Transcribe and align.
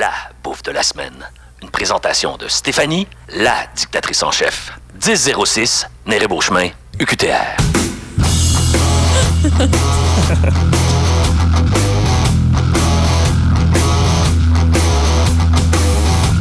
la 0.00 0.10
bouffe 0.42 0.62
de 0.62 0.72
la 0.72 0.82
semaine. 0.82 1.28
Une 1.60 1.68
présentation 1.68 2.38
de 2.38 2.48
Stéphanie, 2.48 3.06
la 3.36 3.66
dictatrice 3.76 4.22
en 4.22 4.30
chef. 4.30 4.72
1006, 5.06 5.86
Néré 6.06 6.26
Beauchemin, 6.26 6.70
UQTR. 6.98 7.26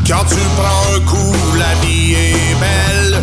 Quand 0.08 0.24
tu 0.30 0.40
prends 0.56 0.96
un 0.96 1.02
coup, 1.02 1.36
la 1.58 1.76
vie 1.86 2.14
est 2.14 2.56
belle. 2.62 3.22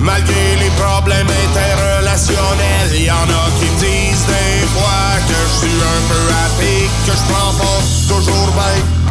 Malgré 0.00 0.56
les 0.56 0.70
problèmes 0.70 1.30
interrelationnels, 1.48 2.96
y 2.96 3.08
en 3.08 3.14
a 3.14 3.50
qui 3.60 3.68
disent 3.78 4.26
des 4.26 4.66
fois 4.74 5.14
que 5.28 5.34
je 5.34 5.58
suis 5.60 5.78
un 5.80 6.02
peu 6.08 6.24
à 6.42 6.48
pic, 6.58 6.90
que 7.06 7.12
je 7.12 7.22
prends 7.32 7.54
pas 7.54 7.80
toujours 8.08 8.50
bien 8.50 9.03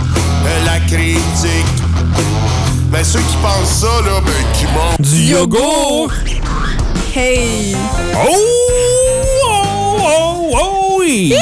la 0.66 0.80
critique. 0.88 1.66
Mais 2.92 3.04
ceux 3.04 3.20
qui 3.20 3.36
pensent 3.38 3.82
ça, 3.82 4.02
là, 4.06 4.22
ben, 4.24 4.32
qui 4.54 4.66
m'ont. 4.66 4.96
Du 5.00 5.24
yogourt! 5.32 6.12
Hey! 7.16 7.76
Oh! 8.16 8.36
Oh! 9.46 9.98
Oh! 10.00 10.52
Oh! 10.54 10.98
oui! 11.00 11.36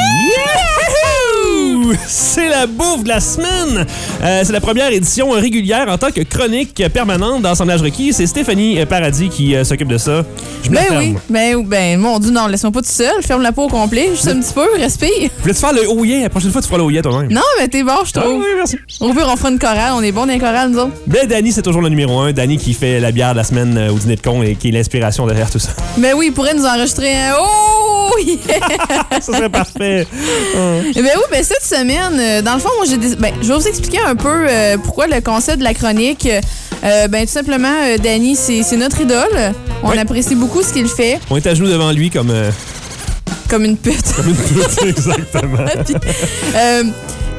C'est 2.07 2.47
la 2.49 2.67
bouffe 2.67 3.03
de 3.03 3.09
la 3.09 3.19
semaine. 3.19 3.85
Euh, 4.23 4.41
c'est 4.45 4.53
la 4.53 4.61
première 4.61 4.91
édition 4.91 5.29
régulière 5.31 5.87
en 5.89 5.97
tant 5.97 6.11
que 6.11 6.21
chronique 6.21 6.81
permanente 6.93 7.41
d'Assemblage 7.41 7.81
requis. 7.81 8.13
C'est 8.13 8.27
Stéphanie 8.27 8.83
Paradis 8.85 9.29
qui 9.29 9.55
euh, 9.55 9.63
s'occupe 9.63 9.87
de 9.87 9.97
ça. 9.97 10.23
Je 10.63 10.69
me 10.69 10.75
Ben 10.75 10.83
oui, 10.97 11.15
ben, 11.29 11.63
ben 11.65 11.99
mon 11.99 12.19
Dieu, 12.19 12.31
non, 12.31 12.47
laisse-moi 12.47 12.71
pas 12.71 12.81
tout 12.81 12.89
seul. 12.89 13.21
Ferme 13.21 13.41
la 13.41 13.51
peau 13.51 13.63
au 13.63 13.67
complet, 13.69 14.09
juste 14.11 14.27
un 14.27 14.39
petit 14.39 14.53
peu, 14.53 14.67
respire. 14.77 15.29
Voulais-tu 15.41 15.59
faire 15.59 15.73
le 15.73 15.81
oh 15.89 16.03
yeah? 16.03 16.21
La 16.21 16.29
prochaine 16.29 16.51
fois, 16.51 16.61
tu 16.61 16.67
feras 16.67 16.77
le 16.77 16.83
oh 16.83 16.89
yeah 16.89 17.01
toi-même. 17.01 17.31
Non, 17.31 17.41
mais 17.59 17.67
t'es 17.67 17.83
bon, 17.83 17.93
je 18.05 18.11
Ah 18.15 18.21
trouve. 18.21 18.39
oui, 18.39 18.45
merci. 18.55 18.77
On 18.99 19.13
fera 19.13 19.49
une 19.49 19.59
chorale, 19.59 19.93
on 19.95 20.01
est 20.03 20.11
bon 20.11 20.25
dans 20.25 20.33
les 20.33 20.39
chorales, 20.39 20.69
nous 20.71 20.79
autres. 20.79 20.93
Ben, 21.07 21.27
Danny, 21.27 21.51
c'est 21.51 21.61
toujours 21.61 21.81
le 21.81 21.89
numéro 21.89 22.19
un. 22.19 22.31
Danny 22.31 22.57
qui 22.57 22.73
fait 22.73 22.99
la 22.99 23.11
bière 23.11 23.31
de 23.31 23.37
la 23.37 23.43
semaine 23.43 23.77
euh, 23.77 23.91
au 23.91 23.97
dîner 23.97 24.15
de 24.15 24.21
con 24.21 24.41
et 24.43 24.55
qui 24.55 24.69
est 24.69 24.71
l'inspiration 24.71 25.25
derrière 25.27 25.49
tout 25.49 25.59
ça. 25.59 25.69
Ben 25.97 26.13
oui, 26.15 26.27
il 26.27 26.33
pourrait 26.33 26.53
nous 26.53 26.65
enregistrer 26.65 27.13
un 27.13 27.33
Oh! 27.39 28.17
yeah! 28.25 28.37
ça 29.21 29.33
serait 29.33 29.49
parfait. 29.49 30.05
Hum. 30.55 30.81
Ben 30.95 31.03
oui, 31.15 31.23
ben 31.31 31.43
cette 31.43 31.63
semaine, 31.63 31.80
euh, 31.89 32.41
dans 32.41 32.53
le 32.53 32.59
fond, 32.59 32.69
moi, 32.77 32.85
j'ai 32.89 32.97
des- 32.97 33.15
ben, 33.15 33.33
je 33.41 33.47
vais 33.47 33.53
vous 33.55 33.67
expliquer 33.67 33.99
un 34.05 34.15
peu 34.15 34.45
euh, 34.49 34.77
pourquoi 34.83 35.07
le 35.07 35.21
concept 35.21 35.59
de 35.59 35.63
la 35.63 35.73
chronique. 35.73 36.27
Euh, 36.83 37.07
ben 37.07 37.25
tout 37.25 37.31
simplement, 37.31 37.67
euh, 37.83 37.97
Danny, 37.97 38.35
c'est 38.35 38.63
notre 38.77 39.01
idole. 39.01 39.53
On 39.83 39.89
Oui. 39.91 39.97
apprécie 39.99 40.35
beaucoup 40.35 40.61
ce 40.63 40.73
qu'il 40.73 40.87
fait, 40.87 41.19
On 41.29 41.37
est 41.37 41.45
à 41.47 41.53
genoux 41.53 41.67
devant 41.67 41.91
lui 41.91 42.09
comme, 42.09 42.33
comme 43.49 43.65
une 43.65 43.77
pute. 43.77 44.13
comme 44.15 44.29
une 44.29 44.35
pute, 44.35 44.83
exactement. 44.85 45.65
puis, 45.85 45.95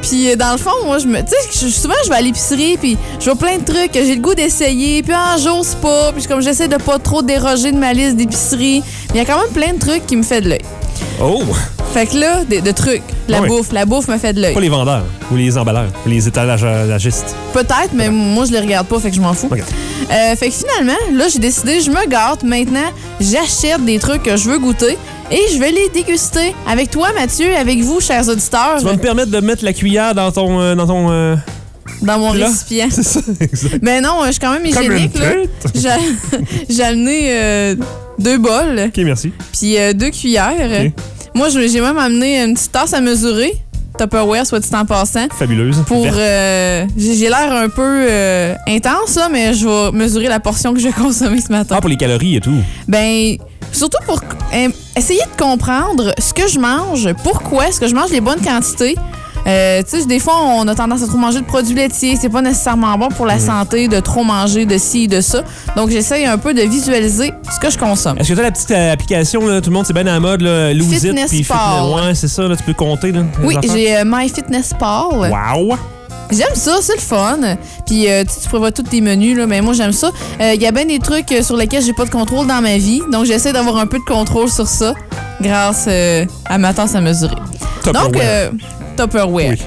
puis, 0.01 0.35
dans 0.37 0.51
le 0.53 0.57
fond, 0.57 0.71
moi, 0.85 0.97
je 0.99 1.07
me, 1.07 1.19
tu 1.19 1.27
sais, 1.51 1.69
souvent 1.69 1.93
je 2.03 2.09
vais 2.09 2.15
à 2.15 2.21
l'épicerie, 2.21 2.77
puis 2.77 2.97
je 3.19 3.25
vois 3.25 3.35
plein 3.35 3.57
de 3.57 3.63
trucs 3.63 3.91
que 3.91 4.03
j'ai 4.03 4.15
le 4.15 4.21
goût 4.21 4.35
d'essayer, 4.35 5.01
puis 5.01 5.13
un 5.13 5.37
jour 5.37 5.63
c'est 5.63 5.79
pas, 5.79 6.11
puis 6.13 6.25
comme 6.25 6.41
j'essaie 6.41 6.67
de 6.67 6.75
pas 6.77 6.99
trop 6.99 7.21
déroger 7.21 7.71
de 7.71 7.77
ma 7.77 7.93
liste 7.93 8.17
d'épicerie, 8.17 8.83
il 9.13 9.15
y 9.17 9.19
a 9.21 9.25
quand 9.25 9.39
même 9.39 9.51
plein 9.53 9.73
de 9.73 9.79
trucs 9.79 10.05
qui 10.05 10.15
me 10.17 10.23
fait 10.23 10.41
de 10.41 10.49
l'œil. 10.49 10.61
Oh! 11.21 11.43
Fait 11.93 12.07
que 12.07 12.17
là, 12.17 12.43
de, 12.43 12.59
de 12.59 12.71
trucs, 12.71 13.03
la 13.27 13.41
oui. 13.41 13.47
bouffe, 13.47 13.71
la 13.71 13.85
bouffe 13.85 14.07
me 14.07 14.17
fait 14.17 14.33
de 14.33 14.41
l'œil. 14.41 14.53
Pas 14.55 14.59
les 14.59 14.69
vendeurs, 14.69 15.03
ou 15.31 15.35
les 15.35 15.55
emballeurs, 15.57 15.89
ou 16.05 16.09
les 16.09 16.27
étalagistes. 16.27 17.35
Peut-être, 17.53 17.91
mais 17.93 18.09
moi, 18.09 18.45
je 18.45 18.51
les 18.51 18.59
regarde 18.59 18.87
pas, 18.87 18.99
fait 18.99 19.09
que 19.11 19.15
je 19.15 19.21
m'en 19.21 19.33
fous. 19.33 19.49
Euh, 19.53 20.35
fait 20.35 20.49
que 20.49 20.53
finalement, 20.55 20.97
là, 21.13 21.25
j'ai 21.31 21.37
décidé, 21.39 21.81
je 21.81 21.91
me 21.91 22.07
gâte. 22.07 22.43
Maintenant, 22.43 22.89
j'achète 23.21 23.85
des 23.85 23.99
trucs 23.99 24.23
que 24.23 24.35
je 24.37 24.49
veux 24.49 24.57
goûter 24.57 24.97
et 25.29 25.41
je 25.53 25.59
vais 25.59 25.71
les 25.71 25.87
déguster 25.93 26.55
avec 26.67 26.89
toi, 26.89 27.09
Mathieu, 27.13 27.55
avec 27.55 27.79
vous, 27.81 27.99
chers 28.01 28.27
auditeurs, 28.27 28.77
Tu 28.79 28.85
vas 28.85 28.93
me 28.93 28.97
permettre 28.97 29.29
de 29.31 29.39
mettre 29.39 29.63
la 29.63 29.73
cuillère 29.73 30.15
dans 30.15 30.31
ton. 30.31 30.59
euh, 30.61 30.73
dans 30.75 30.87
ton 30.87 31.11
euh, 31.11 31.35
dans 32.01 32.19
mon 32.19 32.29
récipient. 32.31 32.87
C'est 32.89 33.03
ça, 33.03 33.19
exact. 33.39 33.79
Mais 33.81 34.01
non, 34.01 34.19
je 34.25 34.31
suis 34.31 34.39
quand 34.39 34.51
même 34.53 34.65
hygiénique. 34.65 35.11
J'ai 36.69 36.83
amené 36.83 37.19
euh, 37.29 37.75
deux 38.19 38.37
bols, 38.37 38.85
Ok, 38.87 38.97
merci. 39.03 39.31
puis 39.51 39.77
euh, 39.77 39.93
deux 39.93 40.09
cuillères. 40.09 40.85
Ok. 40.85 40.91
Moi, 41.35 41.49
j'ai 41.49 41.81
même 41.81 41.97
amené 41.97 42.43
une 42.43 42.53
petite 42.53 42.71
tasse 42.71 42.93
à 42.93 43.01
mesurer, 43.01 43.55
Tupperware, 43.97 44.45
soit 44.45 44.59
dit 44.59 44.69
en 44.75 44.85
passant. 44.85 45.25
Fabuleuse. 45.31 45.77
Pour 45.87 46.05
euh, 46.07 46.85
j'ai 46.95 47.27
l'air 47.29 47.51
un 47.51 47.69
peu 47.69 48.07
intense 48.67 49.15
là, 49.15 49.29
mais 49.31 49.55
je 49.55 49.67
vais 49.67 49.97
mesurer 49.97 50.27
la 50.27 50.39
portion 50.39 50.73
que 50.73 50.79
je 50.79 50.89
vais 50.89 50.93
consommer 50.93 51.41
ce 51.41 51.51
matin. 51.51 51.75
Ah, 51.77 51.81
pour 51.81 51.89
les 51.89 51.97
calories 51.97 52.35
et 52.35 52.39
tout. 52.39 52.53
Ben 52.87 53.35
surtout 53.71 53.97
pour 54.05 54.21
essayer 54.95 55.21
de 55.21 55.41
comprendre 55.43 56.13
ce 56.19 56.33
que 56.33 56.47
je 56.47 56.59
mange, 56.59 57.09
pourquoi 57.23 57.67
est-ce 57.69 57.79
que 57.79 57.87
je 57.87 57.95
mange 57.95 58.11
les 58.11 58.21
bonnes 58.21 58.41
quantités. 58.41 58.95
Euh, 59.47 59.81
tu 59.83 59.99
sais, 59.99 60.05
des 60.05 60.19
fois, 60.19 60.35
on 60.37 60.67
a 60.67 60.75
tendance 60.75 61.03
à 61.03 61.07
trop 61.07 61.17
manger 61.17 61.39
de 61.39 61.45
produits 61.45 61.75
laitiers. 61.75 62.17
C'est 62.19 62.29
pas 62.29 62.41
nécessairement 62.41 62.97
bon 62.97 63.09
pour 63.09 63.25
la 63.25 63.39
santé 63.39 63.87
de 63.87 63.99
trop 63.99 64.23
manger 64.23 64.65
de 64.65 64.77
ci 64.77 65.03
et 65.03 65.07
de 65.07 65.21
ça. 65.21 65.43
Donc, 65.75 65.89
j'essaye 65.89 66.25
un 66.25 66.37
peu 66.37 66.53
de 66.53 66.61
visualiser 66.61 67.33
ce 67.53 67.59
que 67.59 67.69
je 67.69 67.77
consomme. 67.77 68.17
Est-ce 68.17 68.29
que 68.29 68.33
tu 68.33 68.39
as 68.39 68.43
la 68.43 68.51
petite 68.51 68.71
euh, 68.71 68.93
application, 68.93 69.47
là, 69.47 69.61
tout 69.61 69.69
le 69.69 69.75
monde, 69.75 69.85
c'est 69.85 69.93
bien 69.93 70.07
à 70.07 70.13
la 70.13 70.19
mode, 70.19 70.41
là, 70.41 70.73
Lose 70.73 70.91
It, 70.91 71.01
Fitness 71.01 71.47
Pal. 71.47 71.83
Ouais, 71.93 72.15
c'est 72.15 72.27
ça, 72.27 72.47
là, 72.47 72.55
tu 72.55 72.63
peux 72.63 72.73
compter, 72.73 73.11
là. 73.11 73.23
Oui, 73.43 73.57
j'ai 73.63 73.97
euh, 73.97 74.03
MyFitnessPal. 74.05 75.31
Wow! 75.31 75.77
J'aime 76.31 76.55
ça, 76.55 76.77
c'est 76.81 76.95
le 76.95 77.01
fun. 77.01 77.39
Puis 77.85 78.09
euh, 78.09 78.23
tu, 78.23 78.47
prévois 78.49 78.71
tous 78.71 78.83
tes 78.83 79.01
menus, 79.01 79.37
là, 79.37 79.45
mais 79.45 79.61
moi 79.61 79.73
j'aime 79.73 79.91
ça. 79.91 80.09
Il 80.39 80.61
y 80.61 80.65
a 80.65 80.71
bien 80.71 80.85
des 80.85 80.99
trucs 80.99 81.31
euh, 81.31 81.43
sur 81.43 81.57
lesquels 81.57 81.83
j'ai 81.83 81.93
pas 81.93 82.05
de 82.05 82.09
contrôle 82.09 82.47
dans 82.47 82.61
ma 82.61 82.77
vie, 82.77 83.01
donc 83.11 83.25
j'essaie 83.25 83.53
d'avoir 83.53 83.77
un 83.77 83.85
peu 83.85 83.99
de 83.99 84.03
contrôle 84.03 84.49
sur 84.49 84.67
ça 84.67 84.93
grâce 85.41 85.85
euh, 85.87 86.25
à 86.45 86.57
ma 86.57 86.73
tasse 86.73 86.95
à 86.95 87.01
mesurer. 87.01 87.35
Donc, 87.85 88.15
euh, 88.15 88.49
Tupperware. 88.95 89.51
Oui. 89.51 89.61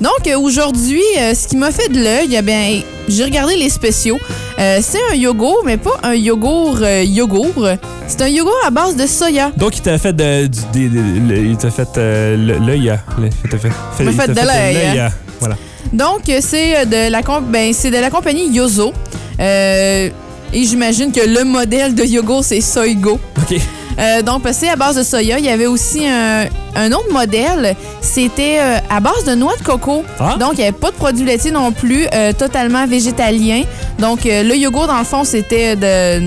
Donc, 0.00 0.26
euh, 0.26 0.38
aujourd'hui, 0.38 1.00
euh, 1.18 1.32
ce 1.34 1.48
qui 1.48 1.56
m'a 1.56 1.70
fait 1.70 1.88
de 1.88 1.98
l'œil, 2.02 2.34
eh 2.38 2.42
bien, 2.42 2.80
j'ai 3.08 3.24
regardé 3.24 3.56
les 3.56 3.70
spéciaux. 3.70 4.18
Euh, 4.58 4.80
c'est 4.82 4.98
un 5.10 5.14
yogourt, 5.14 5.62
mais 5.64 5.78
pas 5.78 5.98
un 6.02 6.14
yogourt 6.14 6.78
euh, 6.82 7.02
yogourt. 7.02 7.66
C'est 8.06 8.20
un 8.22 8.28
yogourt 8.28 8.60
à 8.66 8.70
base 8.70 8.94
de 8.94 9.06
soya. 9.06 9.50
Donc, 9.56 9.78
il 9.78 9.82
t'a 9.82 9.96
fait 9.98 10.12
de, 10.12 10.46
du- 10.46 11.50
il 11.50 11.56
t'a 11.56 11.70
fait 11.70 11.88
l'œil 11.96 12.92
le- 13.18 13.28
Il 13.44 13.50
t'a 13.50 13.56
fait, 13.58 13.70
fait, 13.96 14.04
il 14.04 14.12
fait 14.12 14.26
t'a 14.26 14.34
de 14.42 14.46
l'œil, 14.46 14.98
à- 14.98 15.10
Voilà. 15.40 15.56
Donc, 15.92 16.20
c'est 16.40 16.84
de 16.86 17.10
la 17.10 17.22
ben, 17.40 17.72
c'est 17.72 17.90
de 17.90 17.96
la 17.98 18.10
compagnie 18.10 18.48
Yozo. 18.52 18.92
Et 19.40 20.62
j'imagine 20.64 21.10
que 21.10 21.20
le 21.26 21.44
modèle 21.44 21.94
de 21.94 22.04
yogourt, 22.04 22.44
c'est 22.44 22.60
Soygo. 22.60 23.18
OK. 23.38 23.58
Euh, 23.98 24.22
donc, 24.22 24.42
c'est 24.52 24.68
à 24.68 24.76
base 24.76 24.96
de 24.96 25.02
soya. 25.02 25.38
Il 25.38 25.44
y 25.44 25.48
avait 25.48 25.66
aussi 25.66 26.06
un, 26.06 26.46
un 26.74 26.92
autre 26.92 27.12
modèle. 27.12 27.74
C'était 28.00 28.58
euh, 28.60 28.78
à 28.90 29.00
base 29.00 29.24
de 29.24 29.34
noix 29.34 29.56
de 29.56 29.62
coco. 29.62 30.04
Ah. 30.20 30.36
Donc, 30.38 30.52
il 30.54 30.58
n'y 30.58 30.64
avait 30.64 30.72
pas 30.72 30.90
de 30.90 30.96
produits 30.96 31.24
laitiers 31.24 31.50
non 31.50 31.72
plus, 31.72 32.06
euh, 32.14 32.32
totalement 32.32 32.86
végétalien. 32.86 33.62
Donc, 33.98 34.20
le 34.24 34.54
yogourt, 34.54 34.86
dans 34.86 34.98
le 34.98 35.04
fond, 35.04 35.24
c'était 35.24 35.76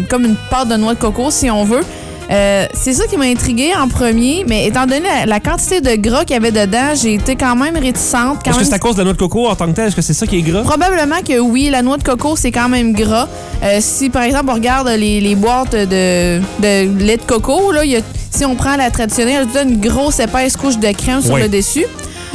comme 0.09 0.25
une 0.25 0.35
pâte 0.49 0.69
de 0.69 0.75
noix 0.75 0.95
de 0.95 0.99
coco, 0.99 1.29
si 1.29 1.49
on 1.51 1.63
veut. 1.63 1.83
Euh, 2.31 2.67
c'est 2.73 2.93
ça 2.93 3.07
qui 3.07 3.17
m'a 3.17 3.25
intriguée 3.25 3.71
en 3.75 3.87
premier, 3.87 4.45
mais 4.47 4.67
étant 4.67 4.85
donné 4.85 5.01
la, 5.01 5.25
la 5.25 5.39
quantité 5.39 5.81
de 5.81 5.95
gras 5.95 6.25
qu'il 6.25 6.35
y 6.35 6.37
avait 6.37 6.51
dedans, 6.51 6.93
j'ai 7.01 7.15
été 7.15 7.35
quand 7.35 7.55
même 7.55 7.75
réticente. 7.75 8.45
Est-ce 8.47 8.59
que 8.59 8.63
c'est 8.65 8.73
à 8.73 8.79
cause 8.79 8.93
de 8.93 8.99
la 8.99 9.05
noix 9.05 9.13
de 9.13 9.17
coco 9.17 9.47
en 9.47 9.55
tant 9.55 9.65
que 9.65 9.71
tel? 9.71 9.87
Est-ce 9.87 9.95
que 9.95 10.01
c'est 10.03 10.13
ça 10.13 10.27
qui 10.27 10.37
est 10.37 10.41
gras? 10.43 10.61
Probablement 10.61 11.21
que 11.27 11.39
oui, 11.39 11.69
la 11.71 11.81
noix 11.81 11.97
de 11.97 12.03
coco, 12.03 12.35
c'est 12.35 12.51
quand 12.51 12.69
même 12.69 12.93
gras. 12.93 13.27
Euh, 13.63 13.79
si, 13.81 14.09
par 14.11 14.21
exemple, 14.23 14.45
on 14.49 14.53
regarde 14.53 14.87
les, 14.89 15.19
les 15.21 15.35
boîtes 15.35 15.71
de, 15.75 16.39
de 16.61 17.03
lait 17.03 17.17
de 17.17 17.23
coco, 17.23 17.71
là, 17.71 17.83
il 17.83 17.91
y 17.91 17.95
a- 17.97 18.01
si 18.31 18.45
on 18.45 18.55
prend 18.55 18.75
la 18.75 18.91
traditionnelle, 18.91 19.47
elle 19.51 19.57
a 19.57 19.63
une 19.63 19.79
grosse 19.79 20.19
épaisse 20.19 20.55
couche 20.55 20.77
de 20.77 20.91
crème 20.91 21.21
sur 21.23 21.35
le 21.41 21.49
dessus. 21.49 21.85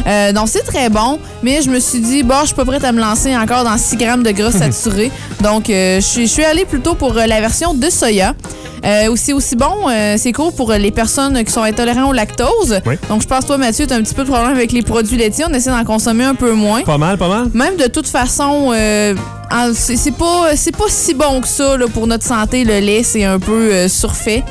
Euh, 0.09 0.33
donc, 0.33 0.49
c'est 0.49 0.65
très 0.67 0.89
bon, 0.91 1.21
mais 1.45 1.63
je 1.63 1.71
me 1.71 1.79
suis 1.79 2.01
dit, 2.01 2.25
bon, 2.25 2.35
je 2.43 2.47
suis 2.47 2.55
pas 2.57 2.65
prête 2.65 2.85
à 2.85 2.91
me 2.91 3.01
lancer 3.01 3.35
encore 3.37 3.63
dans 3.63 3.79
6 3.79 3.97
grammes 3.97 4.23
de 4.25 4.33
gras 4.33 4.51
saturé. 4.73 5.13
donc, 5.41 5.71
euh, 5.71 6.01
je 6.01 6.05
suis- 6.05 6.27
je 6.27 6.33
suis 6.33 6.45
allée 6.45 6.65
plutôt 6.65 6.95
pour 6.97 7.17
euh, 7.17 7.27
la 7.27 7.41
version 7.41 7.75
de 7.75 7.89
soya. 7.89 8.35
Euh, 8.85 9.11
aussi, 9.11 9.33
aussi 9.33 9.57
bon, 9.57 9.89
euh, 9.89 10.17
c'est 10.19 10.33
cool 10.33 10.53
pour 10.53 10.71
les 10.73 10.91
personnes 10.91 11.43
qui 11.43 11.51
sont 11.51 11.63
intolérantes 11.63 12.11
au 12.11 12.13
lactose. 12.13 12.81
Oui. 12.85 12.97
Donc, 13.09 13.23
je 13.23 13.27
pense, 13.27 13.47
toi, 13.47 13.57
Mathieu, 13.57 13.87
tu 13.87 13.95
as 13.95 13.97
un 13.97 14.03
petit 14.03 14.15
peu 14.15 14.25
de 14.25 14.29
problème 14.29 14.55
avec 14.55 14.73
les 14.73 14.83
produits 14.83 15.17
laitiers. 15.17 15.45
On 15.49 15.55
essaie 15.55 15.71
d'en 15.71 15.85
consommer 15.85 16.25
un 16.25 16.35
peu 16.35 16.53
moins. 16.53 16.83
Pas 16.83 16.99
mal, 16.99 17.17
pas 17.17 17.29
mal. 17.29 17.49
Même 17.55 17.77
de 17.77 17.87
toute 17.87 18.07
façon, 18.07 18.73
euh, 18.75 19.15
c'est 19.73 20.11
pas, 20.17 20.51
pas 20.79 20.85
si 20.89 21.15
bon 21.15 21.41
que 21.41 21.49
ça 21.49 21.77
là, 21.79 21.87
pour 21.93 22.07
notre 22.07 22.25
santé. 22.25 22.65
Le 22.65 22.81
lait, 22.81 23.03
c'est 23.03 23.25
un 23.25 23.39
peu 23.39 23.73
euh, 23.73 23.89
surfait. 23.89 24.43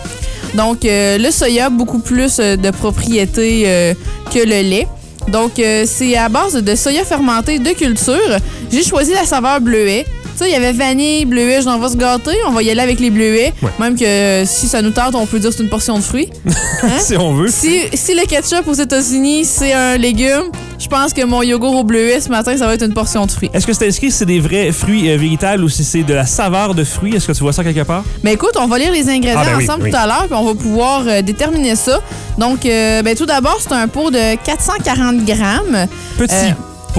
Donc, 0.56 0.80
le 0.84 1.32
soya, 1.32 1.70
beaucoup 1.70 2.00
plus 2.00 2.38
de 2.38 2.70
propriétés 2.70 3.96
que 4.32 4.40
le 4.40 4.62
lait. 4.62 4.88
Donc, 5.30 5.54
c'est 5.56 6.16
à 6.16 6.30
base 6.30 6.54
de 6.54 6.76
soya 6.76 7.04
fermenté 7.04 7.58
de 7.58 7.72
culture. 7.72 8.38
J'ai 8.72 8.84
choisi 8.84 9.14
la 9.14 9.26
saveur 9.26 9.62
bleuet. 9.62 10.06
Tu 10.34 10.40
sais, 10.40 10.50
il 10.50 10.54
y 10.54 10.56
avait 10.56 10.72
vanille, 10.72 11.26
bleuet, 11.26 11.62
j'en 11.62 11.78
vais 11.80 11.90
se 11.90 11.96
gâter. 11.98 12.32
On 12.48 12.52
va 12.52 12.64
y 12.64 12.70
aller 12.72 12.82
avec 12.82 13.00
les 13.00 13.12
bleuets. 13.12 13.54
Ouais. 13.62 13.70
Même 13.80 13.96
que 13.96 14.04
euh, 14.04 14.46
si 14.46 14.68
ça 14.68 14.82
nous 14.82 14.90
tente, 14.92 15.14
on 15.14 15.26
peut 15.28 15.38
dire 15.40 15.52
que 15.52 15.56
c'est 15.58 15.64
une 15.64 15.70
portion 15.70 15.98
de 15.98 16.04
fruits. 16.04 16.30
Hein? 16.84 17.00
Si 17.00 17.16
on 17.16 17.34
veut. 17.34 17.48
Si, 17.48 17.80
si 17.94 18.14
le 18.14 18.26
ketchup 18.26 18.68
aux 18.68 18.74
États-Unis, 18.74 19.46
c'est 19.46 19.72
un 19.72 19.96
légume, 19.96 20.44
je 20.78 20.88
pense 20.90 21.14
que 21.14 21.24
mon 21.24 21.42
yogourt 21.42 21.76
au 21.78 21.84
bleuet 21.86 22.20
ce 22.20 22.28
matin, 22.28 22.58
ça 22.58 22.68
va 22.68 22.74
être 22.74 22.84
une 22.84 22.94
portion 22.94 23.26
de 23.26 23.32
fruits. 23.32 23.50
Est-ce 23.54 23.66
que 23.66 23.72
c'est 23.72 23.88
inscrit 23.88 24.12
si 24.12 24.18
c'est 24.18 24.26
des 24.26 24.42
vrais 24.42 24.70
fruits 24.74 25.10
euh, 25.10 25.16
véritables 25.16 25.64
ou 25.64 25.70
si 25.70 25.86
c'est 25.86 26.04
de 26.04 26.14
la 26.14 26.26
saveur 26.26 26.76
de 26.76 26.84
fruits? 26.84 27.16
Est-ce 27.16 27.28
que 27.28 27.32
tu 27.32 27.40
vois 27.42 27.54
ça 27.54 27.64
quelque 27.64 27.84
part? 27.84 28.04
Mais 28.22 28.34
écoute, 28.34 28.58
on 28.60 28.68
va 28.68 28.78
lire 28.80 28.92
les 28.92 29.08
ingrédients 29.08 29.40
Ah, 29.42 29.46
ben 29.52 29.58
oui, 29.60 29.64
ensemble 29.64 29.84
oui. 29.84 29.92
tout 29.92 29.98
à 29.98 30.06
l'heure, 30.08 30.26
puis 30.26 30.36
on 30.36 30.44
va 30.44 30.56
pouvoir 30.56 31.04
euh, 31.08 31.22
déterminer 31.22 31.78
ça. 31.78 32.02
Donc, 32.38 32.66
euh, 32.66 33.02
ben, 33.02 33.16
tout 33.16 33.26
d'abord, 33.26 33.60
c'est 33.62 33.74
un 33.74 33.88
pot 33.88 34.12
de 34.12 34.36
440 34.44 35.24
grammes. 35.24 35.88
Petit. 36.18 36.34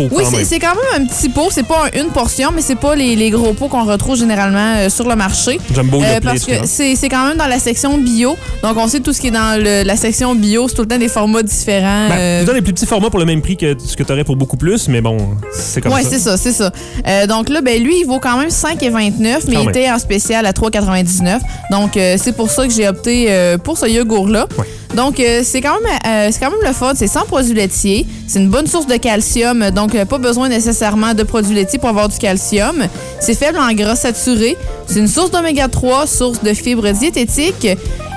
Euh, 0.02 0.08
pot 0.08 0.14
Oui, 0.17 0.25
c'est 0.44 0.58
quand 0.58 0.75
même 0.75 1.02
un 1.02 1.06
petit 1.06 1.29
pot. 1.29 1.49
C'est 1.50 1.62
pas 1.67 1.85
un- 1.87 2.00
une 2.00 2.08
portion, 2.11 2.50
mais 2.55 2.62
c'est 2.62 2.75
pas 2.79 2.94
les, 2.94 3.17
les 3.17 3.31
gros 3.31 3.52
pots 3.52 3.69
qu'on 3.69 3.85
retrouve 3.85 4.17
généralement 4.17 4.75
euh, 4.76 4.88
sur 4.88 5.08
le 5.08 5.17
marché. 5.17 5.58
Jumbo, 5.75 6.02
Euh, 6.02 6.14
le 6.17 6.20
parce 6.20 6.44
que 6.44 6.52
c'est 6.67 6.96
c'est 6.96 7.08
quand 7.08 7.26
même 7.29 7.37
dans 7.37 7.46
la 7.46 7.58
section 7.58 7.96
bio. 7.99 8.37
Donc, 8.62 8.76
on 8.76 8.88
sait 8.88 9.00
tout 9.00 9.12
ce 9.12 9.20
qui 9.20 9.29
est 9.29 9.31
dans 9.32 9.61
le- 9.62 9.82
la 9.85 9.96
section 9.96 10.35
bio. 10.35 10.69
C'est 10.69 10.75
tout 10.75 10.82
le 10.82 10.88
temps 10.88 10.99
des 10.99 11.08
formats 11.08 11.43
différents. 11.43 12.08
Ben, 12.08 12.17
euh, 12.19 12.41
tu 12.41 12.46
donnes 12.46 12.56
les 12.56 12.62
plus 12.62 12.73
petits 12.73 12.87
formats 12.87 13.11
pour 13.11 13.19
le 13.20 13.25
même 13.26 13.41
prix 13.43 13.56
que 13.56 13.75
ce 13.79 13.96
que 13.96 14.02
tu 14.02 14.12
aurais 14.12 14.25
pour 14.25 14.37
beaucoup 14.37 14.56
plus, 14.56 14.88
mais 14.88 15.00
bon, 15.00 15.17
c'est 15.52 15.81
comme 15.81 15.93
Ouais, 15.93 16.02
ça. 16.02 16.11
c'est 16.11 16.19
ça, 16.19 16.37
c'est 16.37 16.52
ça. 16.52 16.70
Euh, 17.06 17.26
donc 17.26 17.49
là, 17.49 17.61
ben 17.61 17.82
lui, 17.82 18.00
il 18.00 18.06
vaut 18.06 18.20
quand 18.20 18.37
même 18.38 18.50
5,29, 18.50 19.44
mais 19.49 19.55
Quand 19.55 19.61
il 19.61 19.67
même. 19.67 19.69
était 19.70 19.91
en 19.91 19.99
spécial 19.99 20.46
à 20.46 20.52
3,99. 20.52 21.41
Donc 21.70 21.96
euh, 21.96 22.17
c'est 22.20 22.32
pour 22.37 22.50
ça 22.50 22.67
que 22.67 22.73
j'ai 22.73 22.88
opté 22.88 23.26
euh, 23.29 23.58
pour 23.58 23.79
ce 23.79 23.87
yogourt-là. 23.87 24.46
Ouais. 24.58 24.64
Donc 24.94 25.19
euh, 25.19 25.41
c'est 25.43 25.61
quand 25.61 25.81
même 25.81 25.99
euh, 26.06 26.29
c'est 26.31 26.38
quand 26.38 26.50
même 26.50 26.61
le 26.64 26.73
fun, 26.73 26.93
c'est 26.94 27.08
sans 27.08 27.25
produits 27.25 27.55
laitiers, 27.55 28.06
c'est 28.29 28.38
une 28.38 28.49
bonne 28.49 28.67
source 28.67 28.87
de 28.87 28.96
calcium, 28.96 29.70
donc 29.70 29.94
euh, 29.94 30.05
pas 30.05 30.19
besoin 30.19 30.49
nécessairement 30.49 31.14
de 31.14 31.23
produits 31.25 31.55
laitiers 31.55 31.79
pour 31.79 31.88
avoir 31.88 32.08
du 32.08 32.17
calcium. 32.19 32.85
C'est 33.20 33.35
faible 33.35 33.58
en 33.58 33.73
gras 33.73 33.96
saturé, 33.96 34.56
c'est 34.87 35.00
une 35.00 35.08
source 35.08 35.31
d'oméga 35.31 35.69
3, 35.69 36.06
source 36.06 36.43
de 36.43 36.55
fibres 36.55 36.91
diététiques 36.91 37.67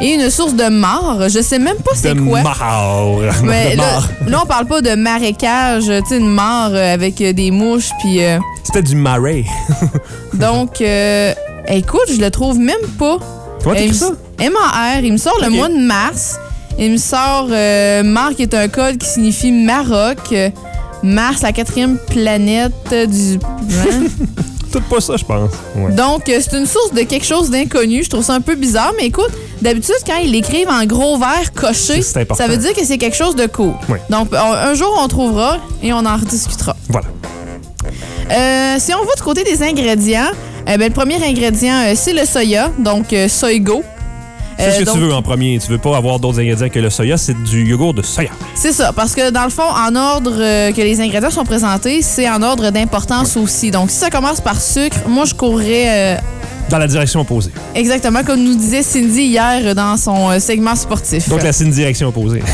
et 0.01 0.13
une 0.13 0.29
source 0.29 0.53
de 0.53 0.69
marre. 0.69 1.29
Je 1.29 1.41
sais 1.41 1.59
même 1.59 1.77
pas 1.77 1.91
c'est 1.95 2.15
quoi. 2.15 2.41
marre. 2.41 3.19
Mais 3.44 3.71
De 3.71 3.77
là, 3.77 3.83
marre. 3.83 4.09
là, 4.27 4.39
on 4.44 4.45
parle 4.45 4.65
pas 4.65 4.81
de 4.81 4.95
marécage, 4.95 5.85
tu 5.85 6.09
sais, 6.09 6.18
une 6.18 6.29
mare 6.29 6.71
euh, 6.74 6.94
avec 6.94 7.15
des 7.18 7.51
mouches, 7.51 7.89
puis 8.00 8.24
euh, 8.24 8.38
C'était 8.63 8.83
du 8.83 8.95
marais. 8.95 9.45
donc, 10.33 10.81
euh, 10.81 11.33
écoute, 11.68 12.09
je 12.09 12.21
le 12.21 12.29
trouve 12.29 12.59
même 12.59 12.75
pas. 13.00 13.18
Comment 13.63 13.75
t'écris 13.75 13.95
ça? 13.95 14.12
m 14.39 14.53
a 14.56 15.00
r 15.00 15.03
il 15.03 15.13
me 15.13 15.18
sort 15.18 15.38
le 15.41 15.50
mois 15.50 15.68
de 15.68 15.77
mars. 15.77 16.38
Il 16.79 16.91
me 16.91 16.97
sort 16.97 17.47
euh, 17.51 18.03
Mar, 18.03 18.35
qui 18.35 18.44
est 18.44 18.53
un 18.53 18.68
code 18.68 18.97
qui 18.97 19.07
signifie 19.07 19.51
Maroc. 19.51 20.33
Mars, 21.03 21.41
la 21.41 21.51
quatrième 21.51 21.97
planète 21.97 22.74
du... 23.09 23.35
Hein? 23.39 24.07
Tout 24.71 24.81
pas 24.81 25.00
ça, 25.00 25.15
je 25.15 25.24
pense. 25.24 25.51
Ouais. 25.75 25.91
Donc, 25.94 26.27
euh, 26.27 26.39
c'est 26.41 26.57
une 26.57 26.65
source 26.65 26.91
de 26.91 27.01
quelque 27.01 27.25
chose 27.25 27.50
d'inconnu. 27.50 28.03
Je 28.03 28.09
trouve 28.09 28.24
ça 28.24 28.33
un 28.33 28.41
peu 28.41 28.56
bizarre, 28.56 28.91
mais 28.97 29.06
écoute, 29.06 29.29
d'habitude, 29.62 29.95
quand 30.06 30.18
ils 30.21 30.31
l'écrivent 30.31 30.69
en 30.69 30.85
gros 30.85 31.18
vert 31.18 31.53
coché, 31.56 32.01
ça 32.01 32.47
veut 32.47 32.57
dire 32.57 32.74
que 32.74 32.83
c'est 32.83 32.97
quelque 32.97 33.15
chose 33.15 33.35
de 33.35 33.45
cool. 33.45 33.74
Ouais. 33.88 34.01
Donc, 34.09 34.29
on- 34.33 34.35
un 34.35 34.74
jour, 34.74 34.94
on 35.01 35.07
trouvera 35.07 35.57
et 35.81 35.94
on 35.94 36.00
en 36.06 36.18
rediscutera. 36.18 36.75
Voilà. 36.89 37.07
Euh, 38.31 38.75
si 38.79 38.94
on 38.94 39.06
va 39.06 39.13
du 39.15 39.21
côté 39.24 39.44
des 39.44 39.63
ingrédients, 39.63 40.31
euh, 40.68 40.77
ben, 40.77 40.88
le 40.89 40.94
premier 40.94 41.15
ingrédient, 41.24 41.75
euh, 41.88 41.94
c'est 41.95 42.13
le 42.13 42.25
soya, 42.25 42.69
donc 42.77 43.13
euh, 43.13 43.29
Soygo. 43.29 43.83
C'est 44.57 44.71
ce 44.71 44.75
Euh, 44.75 44.80
que 44.80 44.83
donc, 44.86 44.95
tu 44.95 45.01
veux 45.01 45.13
en 45.13 45.21
premier. 45.21 45.59
Tu 45.59 45.69
veux 45.71 45.77
pas 45.77 45.95
avoir 45.95 46.19
d'autres 46.19 46.39
ingrédients 46.39 46.69
que 46.69 46.80
le 46.80 46.89
soya, 46.89 47.18
c'est 47.18 47.42
du 47.44 47.63
yogourt 47.65 47.94
de 47.94 48.01
soya. 48.01 48.30
C'est 48.56 48.71
ça, 48.74 48.92
parce 48.94 49.13
que 49.13 49.30
dans 49.30 49.44
le 49.44 49.50
fond, 49.51 49.62
en 49.63 49.95
ordre 49.95 50.33
euh, 50.39 50.71
que 50.71 50.81
les 50.81 51.00
ingrédients 51.00 51.30
sont 51.31 51.44
présentés, 51.45 52.01
c'est 52.01 52.27
en 52.30 52.42
ordre 52.42 52.69
d'importance 52.71 53.38
aussi. 53.38 53.69
Donc, 53.71 53.92
si 53.92 53.98
ça 53.98 54.09
commence 54.09 54.42
par 54.42 54.59
sucre, 54.59 54.98
moi, 55.07 55.25
je 55.25 55.33
courrais 55.36 56.15
euh, 56.15 56.18
Dans 56.69 56.80
la 56.80 56.88
direction 56.88 57.21
opposée. 57.21 57.51
exactement 57.75 58.24
comme 58.24 58.44
nous 58.44 58.56
disait 58.56 58.81
Cindy 58.83 59.24
hier 59.24 59.75
dans 59.75 59.95
son 59.98 60.31
euh, 60.31 60.39
segment 60.39 60.75
sportif. 60.75 61.30
Donc, 61.30 61.42
c'est 61.51 61.63
une 61.63 61.71
direction 61.71 62.07
opposée. 62.07 62.42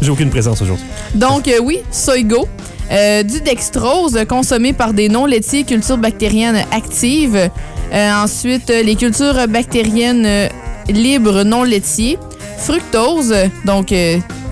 J'ai 0.00 0.10
aucune 0.10 0.30
présence 0.30 0.60
aujourd'hui. 0.62 0.84
Donc, 1.14 1.48
euh, 1.48 1.58
oui, 1.62 1.78
Soygo. 1.90 2.48
Euh, 2.92 3.22
du 3.22 3.40
dextrose 3.40 4.18
consommé 4.28 4.72
par 4.72 4.92
des 4.92 5.08
non-laitiers 5.08 5.62
cultures 5.62 5.96
bactériennes 5.98 6.64
actives. 6.72 7.48
Euh, 7.92 8.22
ensuite, 8.22 8.70
euh, 8.70 8.82
les 8.82 8.94
cultures 8.94 9.48
bactériennes 9.48 10.24
euh, 10.26 10.48
libres 10.88 11.42
non 11.42 11.64
laitiers. 11.64 12.18
Fructose, 12.58 13.34
donc 13.64 13.94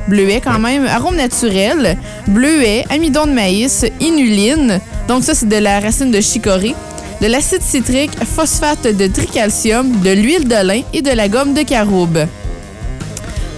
bleuet 0.08 0.40
quand 0.42 0.58
même. 0.58 0.86
Arôme 0.86 1.16
naturel. 1.16 1.98
Bleuet, 2.26 2.86
amidon 2.88 3.26
de 3.26 3.32
maïs, 3.32 3.84
inuline. 4.00 4.80
Donc 5.08 5.24
ça, 5.24 5.34
c'est 5.34 5.48
de 5.48 5.56
la 5.56 5.78
racine 5.78 6.10
de 6.10 6.20
chicorée. 6.22 6.74
De 7.20 7.26
l'acide 7.26 7.60
citrique, 7.60 8.12
phosphate 8.24 8.86
de 8.86 9.06
tricalcium, 9.08 10.00
de 10.00 10.10
l'huile 10.10 10.48
de 10.48 10.66
lin 10.66 10.82
et 10.94 11.02
de 11.02 11.10
la 11.10 11.28
gomme 11.28 11.52
de 11.52 11.62
caroube. 11.62 12.26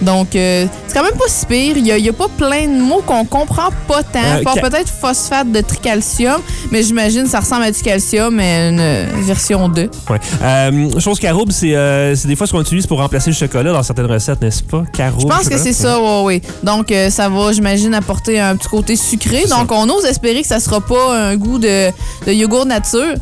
Donc, 0.01 0.35
euh, 0.35 0.65
c'est 0.87 0.93
quand 0.97 1.03
même 1.03 1.13
pas 1.17 1.27
si 1.27 1.45
pire. 1.45 1.77
Il 1.77 1.85
y 1.87 2.09
a, 2.09 2.13
pas 2.13 2.27
plein 2.37 2.67
de 2.67 2.81
mots 2.81 3.01
qu'on 3.05 3.23
comprend 3.25 3.69
pas 3.87 4.01
tant. 4.03 4.19
Euh, 4.19 4.41
ca- 4.55 4.61
peut-être 4.61 4.89
phosphate 4.89 5.51
de 5.51 5.61
tricalcium, 5.61 6.41
mais 6.71 6.83
j'imagine 6.83 7.27
ça 7.27 7.39
ressemble 7.39 7.63
à 7.63 7.71
du 7.71 7.81
calcium, 7.81 8.35
mais 8.35 8.69
une 8.69 9.23
version 9.23 9.69
2. 9.69 9.89
Ouais. 10.09 10.19
Euh, 10.41 10.99
chose 10.99 11.19
caroube, 11.19 11.51
c'est 11.51 11.75
euh, 11.75 12.15
c'est 12.15 12.27
des 12.27 12.35
fois 12.35 12.47
ce 12.47 12.51
qu'on 12.51 12.61
utilise 12.61 12.87
pour 12.87 12.97
remplacer 12.99 13.29
le 13.29 13.35
chocolat 13.35 13.71
dans 13.71 13.83
certaines 13.83 14.07
recettes, 14.07 14.41
n'est-ce 14.41 14.63
pas? 14.63 14.83
Caroube. 14.93 15.21
Je 15.21 15.27
pense 15.27 15.47
que 15.49 15.57
c'est 15.57 15.73
ça, 15.73 15.99
oui, 15.99 16.23
oui. 16.25 16.41
Donc, 16.63 16.93
ça 17.09 17.29
va, 17.29 17.51
j'imagine, 17.51 17.93
apporter 17.93 18.39
un 18.39 18.55
petit 18.55 18.67
côté 18.69 18.95
sucré. 18.95 19.45
Donc, 19.49 19.71
on 19.71 19.87
ose 19.89 20.05
espérer 20.05 20.41
que 20.41 20.47
ça 20.47 20.59
sera 20.59 20.81
pas 20.81 21.15
un 21.15 21.35
goût 21.35 21.59
de, 21.59 21.89
de 22.25 22.31
yogourt 22.33 22.65
nature. 22.65 23.13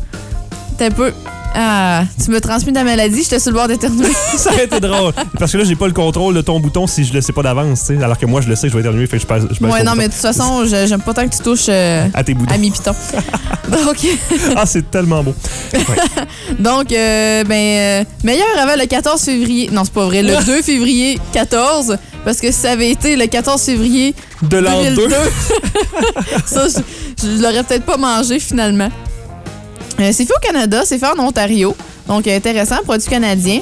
T'es 0.78 0.86
un 0.86 0.90
peu... 0.90 1.12
Ah, 1.54 2.04
tu 2.22 2.30
me 2.30 2.40
transmis 2.40 2.72
ta 2.72 2.84
maladie, 2.84 3.22
j'étais 3.22 3.40
sur 3.40 3.50
le 3.50 3.56
bord 3.56 3.66
d'éternuer. 3.68 4.08
ça 4.36 4.50
aurait 4.52 4.64
été 4.66 4.78
drôle. 4.80 5.12
Parce 5.38 5.50
que 5.52 5.58
là, 5.58 5.64
j'ai 5.64 5.74
pas 5.74 5.86
le 5.88 5.92
contrôle 5.92 6.34
de 6.34 6.40
ton 6.42 6.60
bouton 6.60 6.86
si 6.86 7.04
je 7.04 7.12
le 7.12 7.20
sais 7.20 7.32
pas 7.32 7.42
d'avance, 7.42 7.80
tu 7.86 7.96
sais. 7.98 8.02
Alors 8.04 8.16
que 8.18 8.26
moi, 8.26 8.40
je 8.40 8.48
le 8.48 8.54
sais, 8.56 8.68
je 8.68 8.74
vais 8.74 8.80
éternuer, 8.80 9.06
fait 9.06 9.16
que 9.16 9.22
je 9.22 9.26
passe. 9.26 9.42
Je 9.50 9.58
passe 9.58 9.60
ouais, 9.60 9.82
non, 9.82 9.92
bouton. 9.92 9.94
mais 9.96 10.08
de 10.08 10.12
toute 10.12 10.22
façon, 10.22 10.64
j'aime 10.64 11.02
pas 11.02 11.12
tant 11.12 11.28
que 11.28 11.34
tu 11.34 11.42
touches 11.42 11.66
euh, 11.68 12.06
À 12.14 12.22
tes 12.22 12.34
boutons. 12.34 12.54
à 12.54 12.58
mi 12.58 12.70
piton. 12.70 12.92
Donc, 13.68 13.96
Ah, 14.56 14.64
c'est 14.66 14.88
tellement 14.90 15.22
beau. 15.24 15.34
Donc, 16.58 16.92
euh, 16.92 17.44
ben, 17.44 17.54
euh, 17.54 18.04
meilleur 18.24 18.46
avant 18.58 18.76
le 18.80 18.86
14 18.86 19.20
février. 19.20 19.68
Non, 19.72 19.82
c'est 19.84 19.92
pas 19.92 20.06
vrai. 20.06 20.22
Le 20.22 20.44
2 20.44 20.62
février 20.62 21.18
14. 21.32 21.96
Parce 22.24 22.38
que 22.38 22.48
si 22.52 22.58
ça 22.60 22.72
avait 22.72 22.90
été 22.90 23.16
le 23.16 23.26
14 23.26 23.60
février 23.62 24.14
De 24.42 24.58
l'an 24.58 24.82
2. 24.82 24.94
2002, 24.94 25.14
ça, 26.46 26.66
je, 26.68 27.26
je 27.26 27.42
l'aurais 27.42 27.62
peut-être 27.64 27.84
pas 27.86 27.96
mangé 27.96 28.38
finalement. 28.38 28.88
Euh, 30.00 30.10
c'est 30.12 30.24
fait 30.24 30.34
au 30.34 30.40
Canada, 30.40 30.82
c'est 30.84 30.98
fait 30.98 31.06
en 31.06 31.18
Ontario. 31.18 31.74
Donc, 32.08 32.26
intéressant, 32.26 32.76
produit 32.84 33.08
canadien. 33.08 33.60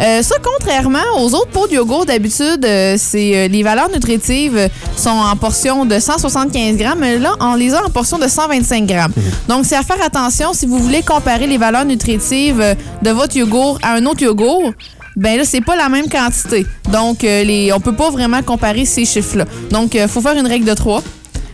Euh, 0.00 0.22
ça, 0.22 0.36
contrairement 0.42 0.98
aux 1.18 1.32
autres 1.34 1.50
pots 1.50 1.68
de 1.68 1.74
yogourt, 1.74 2.06
d'habitude, 2.06 2.64
euh, 2.64 2.96
c'est 2.98 3.46
les 3.48 3.62
valeurs 3.62 3.90
nutritives 3.90 4.68
sont 4.96 5.10
en 5.10 5.36
portion 5.36 5.84
de 5.84 6.00
175 6.00 6.76
grammes. 6.76 6.98
mais 6.98 7.18
Là, 7.18 7.34
on 7.40 7.54
les 7.54 7.72
a 7.74 7.84
en 7.84 7.90
portion 7.90 8.18
de 8.18 8.26
125 8.26 8.86
grammes. 8.86 9.12
Donc, 9.48 9.64
c'est 9.66 9.76
à 9.76 9.82
faire 9.82 10.02
attention 10.04 10.52
si 10.54 10.66
vous 10.66 10.78
voulez 10.78 11.02
comparer 11.02 11.46
les 11.46 11.58
valeurs 11.58 11.84
nutritives 11.84 12.76
de 13.02 13.10
votre 13.10 13.36
yogourt 13.36 13.78
à 13.82 13.94
un 13.94 14.06
autre 14.06 14.22
yogourt. 14.22 14.72
Ben 15.16 15.38
là, 15.38 15.44
c'est 15.44 15.60
pas 15.60 15.76
la 15.76 15.88
même 15.88 16.08
quantité. 16.08 16.66
Donc, 16.90 17.22
euh, 17.22 17.44
les, 17.44 17.72
on 17.72 17.78
peut 17.78 17.94
pas 17.94 18.10
vraiment 18.10 18.42
comparer 18.42 18.84
ces 18.84 19.04
chiffres-là. 19.04 19.44
Donc, 19.70 19.94
il 19.94 20.08
faut 20.08 20.20
faire 20.20 20.36
une 20.36 20.46
règle 20.46 20.64
de 20.66 20.74
3 20.74 21.02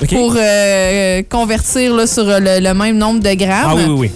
Pour 0.09 0.35
euh, 0.37 1.23
convertir 1.29 1.95
là, 1.95 2.07
sur 2.07 2.25
le, 2.25 2.61
le 2.61 2.75
même 2.75 2.97
nombre 2.97 3.21
de 3.21 3.35
grammes. 3.35 3.67
Ah 3.71 3.75
oui, 3.77 3.83
oui, 3.87 3.95
oui. 3.99 4.11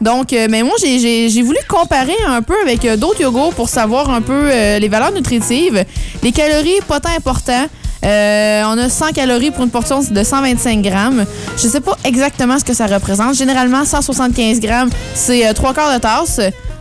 Donc, 0.00 0.32
euh, 0.32 0.46
mais 0.50 0.62
moi, 0.62 0.72
j'ai- 0.80 0.98
j'ai 0.98 1.28
j'ai 1.28 1.42
voulu 1.42 1.58
comparer 1.68 2.16
un 2.26 2.40
peu 2.40 2.54
avec 2.62 2.84
euh, 2.86 2.96
d'autres 2.96 3.20
yogourts 3.20 3.52
pour 3.54 3.68
savoir 3.68 4.08
un 4.10 4.22
peu 4.22 4.32
euh, 4.50 4.78
les 4.78 4.88
valeurs 4.88 5.12
nutritives. 5.12 5.84
Les 6.22 6.32
calories, 6.32 6.80
pas 6.88 7.00
tant 7.00 7.10
important. 7.16 7.66
Euh, 8.02 8.62
on 8.64 8.78
a 8.78 8.88
100 8.88 9.12
calories 9.12 9.50
pour 9.50 9.62
une 9.62 9.68
portion 9.70 10.00
de 10.00 10.22
125 10.24 10.80
grammes. 10.80 11.26
Je 11.58 11.68
sais 11.68 11.80
pas 11.82 11.98
exactement 12.04 12.58
ce 12.58 12.64
que 12.64 12.72
ça 12.72 12.86
représente. 12.86 13.34
Généralement, 13.34 13.84
175 13.84 14.58
grammes, 14.60 14.88
c'est 15.14 15.46
euh, 15.46 15.52
trois 15.52 15.74
quarts 15.74 15.92
de 15.92 15.98
tasse. 16.00 16.40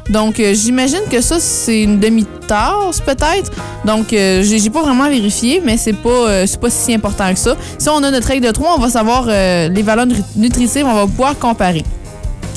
Donc, 0.09 0.39
euh, 0.39 0.53
j'imagine 0.55 1.01
que 1.11 1.21
ça, 1.21 1.39
c'est 1.39 1.81
une 1.83 1.99
demi-tasse, 1.99 2.99
peut-être. 3.05 3.51
Donc, 3.85 4.11
euh, 4.11 4.41
j'ai 4.43 4.69
pas 4.69 4.81
vraiment 4.81 5.07
vérifié, 5.07 5.61
mais 5.63 5.77
c'est 5.77 5.93
pas, 5.93 6.09
euh, 6.09 6.47
pas 6.59 6.69
si 6.69 6.93
important 6.93 7.31
que 7.31 7.39
ça. 7.39 7.55
Si 7.77 7.87
on 7.89 8.03
a 8.03 8.09
notre 8.11 8.27
règle 8.27 8.47
de 8.47 8.51
3, 8.51 8.75
on 8.75 8.79
va 8.79 8.89
savoir 8.89 9.25
les 9.27 9.83
valeurs 9.83 10.07
nutri- 10.07 10.23
nutritives, 10.35 10.85
on 10.85 10.93
va 10.95 11.05
pouvoir 11.05 11.37
comparer. 11.37 11.83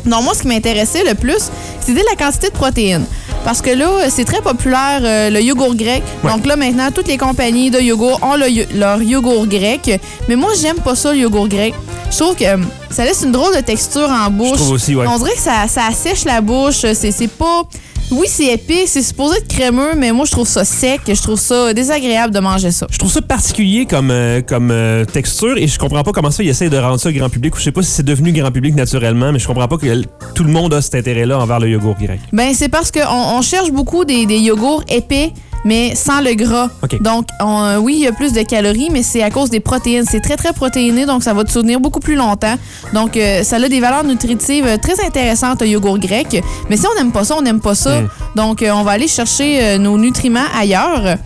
Non, 0.04 0.20
moi, 0.22 0.34
ce 0.34 0.42
qui 0.42 0.48
m'intéressait 0.48 1.04
le 1.04 1.14
plus, 1.14 1.48
c'était 1.80 2.02
la 2.10 2.16
quantité 2.16 2.48
de 2.48 2.52
protéines. 2.54 3.04
Parce 3.44 3.60
que 3.60 3.70
là, 3.70 4.08
c'est 4.08 4.24
très 4.24 4.40
populaire, 4.40 5.00
euh, 5.02 5.30
le 5.30 5.40
yogourt 5.40 5.74
grec. 5.74 6.02
Ouais. 6.22 6.30
Donc 6.30 6.46
là, 6.46 6.54
maintenant, 6.56 6.90
toutes 6.94 7.08
les 7.08 7.18
compagnies 7.18 7.70
de 7.70 7.80
yogourt 7.80 8.20
ont 8.22 8.36
le 8.36 8.46
leur 8.78 9.02
yogourt 9.02 9.46
grec. 9.46 10.00
Mais 10.28 10.36
moi, 10.36 10.50
j'aime 10.60 10.76
pas 10.78 10.94
ça, 10.94 11.12
le 11.12 11.18
yogourt 11.18 11.48
grec. 11.48 11.74
Je 12.10 12.18
trouve 12.18 12.36
que 12.36 12.44
euh, 12.44 12.56
ça 12.90 13.04
laisse 13.04 13.22
une 13.22 13.32
drôle 13.32 13.54
de 13.56 13.60
texture 13.60 14.08
en 14.08 14.26
Je 14.26 14.30
bouche. 14.30 14.52
trouve 14.58 14.70
aussi, 14.72 14.94
ouais. 14.94 15.06
On 15.08 15.18
dirait 15.18 15.32
que 15.34 15.40
ça, 15.40 15.66
ça 15.68 15.86
assèche 15.88 16.24
la 16.24 16.40
bouche. 16.40 16.84
C'est 16.94 17.28
pas... 17.28 17.62
Oui, 18.12 18.26
c'est 18.28 18.52
épais, 18.52 18.84
c'est 18.86 19.00
supposé 19.00 19.38
être 19.38 19.48
crémeux, 19.48 19.94
mais 19.96 20.12
moi, 20.12 20.26
je 20.26 20.32
trouve 20.32 20.46
ça 20.46 20.66
sec. 20.66 21.00
Je 21.08 21.22
trouve 21.22 21.40
ça 21.40 21.72
désagréable 21.72 22.34
de 22.34 22.40
manger 22.40 22.70
ça. 22.70 22.86
Je 22.90 22.98
trouve 22.98 23.10
ça 23.10 23.22
particulier 23.22 23.86
comme, 23.86 24.10
euh, 24.10 24.42
comme 24.42 24.70
euh, 24.70 25.06
texture 25.06 25.56
et 25.56 25.66
je 25.66 25.78
comprends 25.78 26.02
pas 26.02 26.12
comment 26.12 26.30
ça 26.30 26.42
ils 26.42 26.50
essayent 26.50 26.68
de 26.68 26.76
rendre 26.76 27.00
ça 27.00 27.10
grand 27.10 27.30
public. 27.30 27.54
Je 27.56 27.62
sais 27.62 27.72
pas 27.72 27.82
si 27.82 27.90
c'est 27.90 28.02
devenu 28.02 28.32
grand 28.32 28.50
public 28.50 28.74
naturellement, 28.74 29.32
mais 29.32 29.38
je 29.38 29.46
comprends 29.46 29.66
pas 29.66 29.78
que 29.78 30.02
tout 30.34 30.44
le 30.44 30.52
monde 30.52 30.74
a 30.74 30.82
cet 30.82 30.94
intérêt-là 30.96 31.38
envers 31.38 31.58
le 31.58 31.70
yogourt 31.70 31.96
grec. 31.98 32.20
Ben, 32.32 32.52
c'est 32.54 32.68
parce 32.68 32.90
qu'on 32.90 33.00
on 33.08 33.40
cherche 33.40 33.70
beaucoup 33.70 34.04
des, 34.04 34.26
des 34.26 34.38
yogourts 34.38 34.84
épais, 34.90 35.32
mais 35.64 35.94
sans 35.94 36.20
le 36.20 36.34
gras. 36.34 36.68
Donc, 37.00 37.26
on- 37.40 37.62
euh, 37.64 37.76
oui, 37.78 37.94
il 37.98 38.00
y 38.02 38.06
a 38.06 38.12
plus 38.12 38.32
de 38.32 38.42
calories, 38.42 38.88
mais 38.90 39.02
c'est 39.02 39.22
à 39.22 39.30
cause 39.30 39.50
des 39.50 39.60
protéines. 39.60 40.04
C'est 40.08 40.20
très, 40.20 40.36
très 40.36 40.52
protéiné, 40.52 41.06
donc 41.06 41.22
ça 41.22 41.32
va 41.34 41.44
te 41.44 41.50
soutenir 41.50 41.80
beaucoup 41.80 42.00
plus 42.00 42.14
longtemps. 42.16 42.54
Donc, 42.92 43.16
euh, 43.16 43.42
ça 43.42 43.56
a 43.56 43.68
des 43.68 43.80
valeurs 43.80 44.04
nutritives 44.04 44.66
euh, 44.66 44.76
très 44.76 45.04
intéressantes, 45.04 45.60
le 45.62 45.68
yogourt 45.68 45.98
grec. 45.98 46.42
Mais 46.68 46.76
si 46.76 46.84
on 46.86 46.94
n'aime 46.98 47.12
pas 47.12 47.24
ça, 47.24 47.36
on 47.38 47.42
n'aime 47.42 47.60
pas 47.60 47.74
ça. 47.74 48.00
Mm. 48.02 48.08
Donc, 48.36 48.62
euh, 48.62 48.70
on 48.72 48.82
va 48.82 48.92
aller 48.92 49.08
chercher 49.08 49.78
nos 49.78 49.98
nutriments 49.98 50.40
ailleurs. 50.58 51.16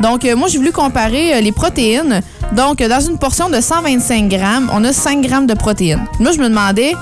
Donc, 0.00 0.24
moi, 0.36 0.48
j'ai 0.48 0.58
voulu 0.58 0.72
comparer 0.72 1.40
les 1.42 1.52
protéines. 1.52 2.22
Donc, 2.56 2.78
dans 2.82 3.00
une 3.00 3.18
portion 3.18 3.50
de 3.50 3.60
125 3.60 4.28
grammes, 4.28 4.70
on 4.72 4.82
a 4.84 4.92
5 4.92 5.20
grammes 5.20 5.46
de 5.46 5.54
protéines. 5.54 6.04
Moi, 6.18 6.32
je 6.32 6.38
me 6.38 6.48
demandais, 6.48 6.92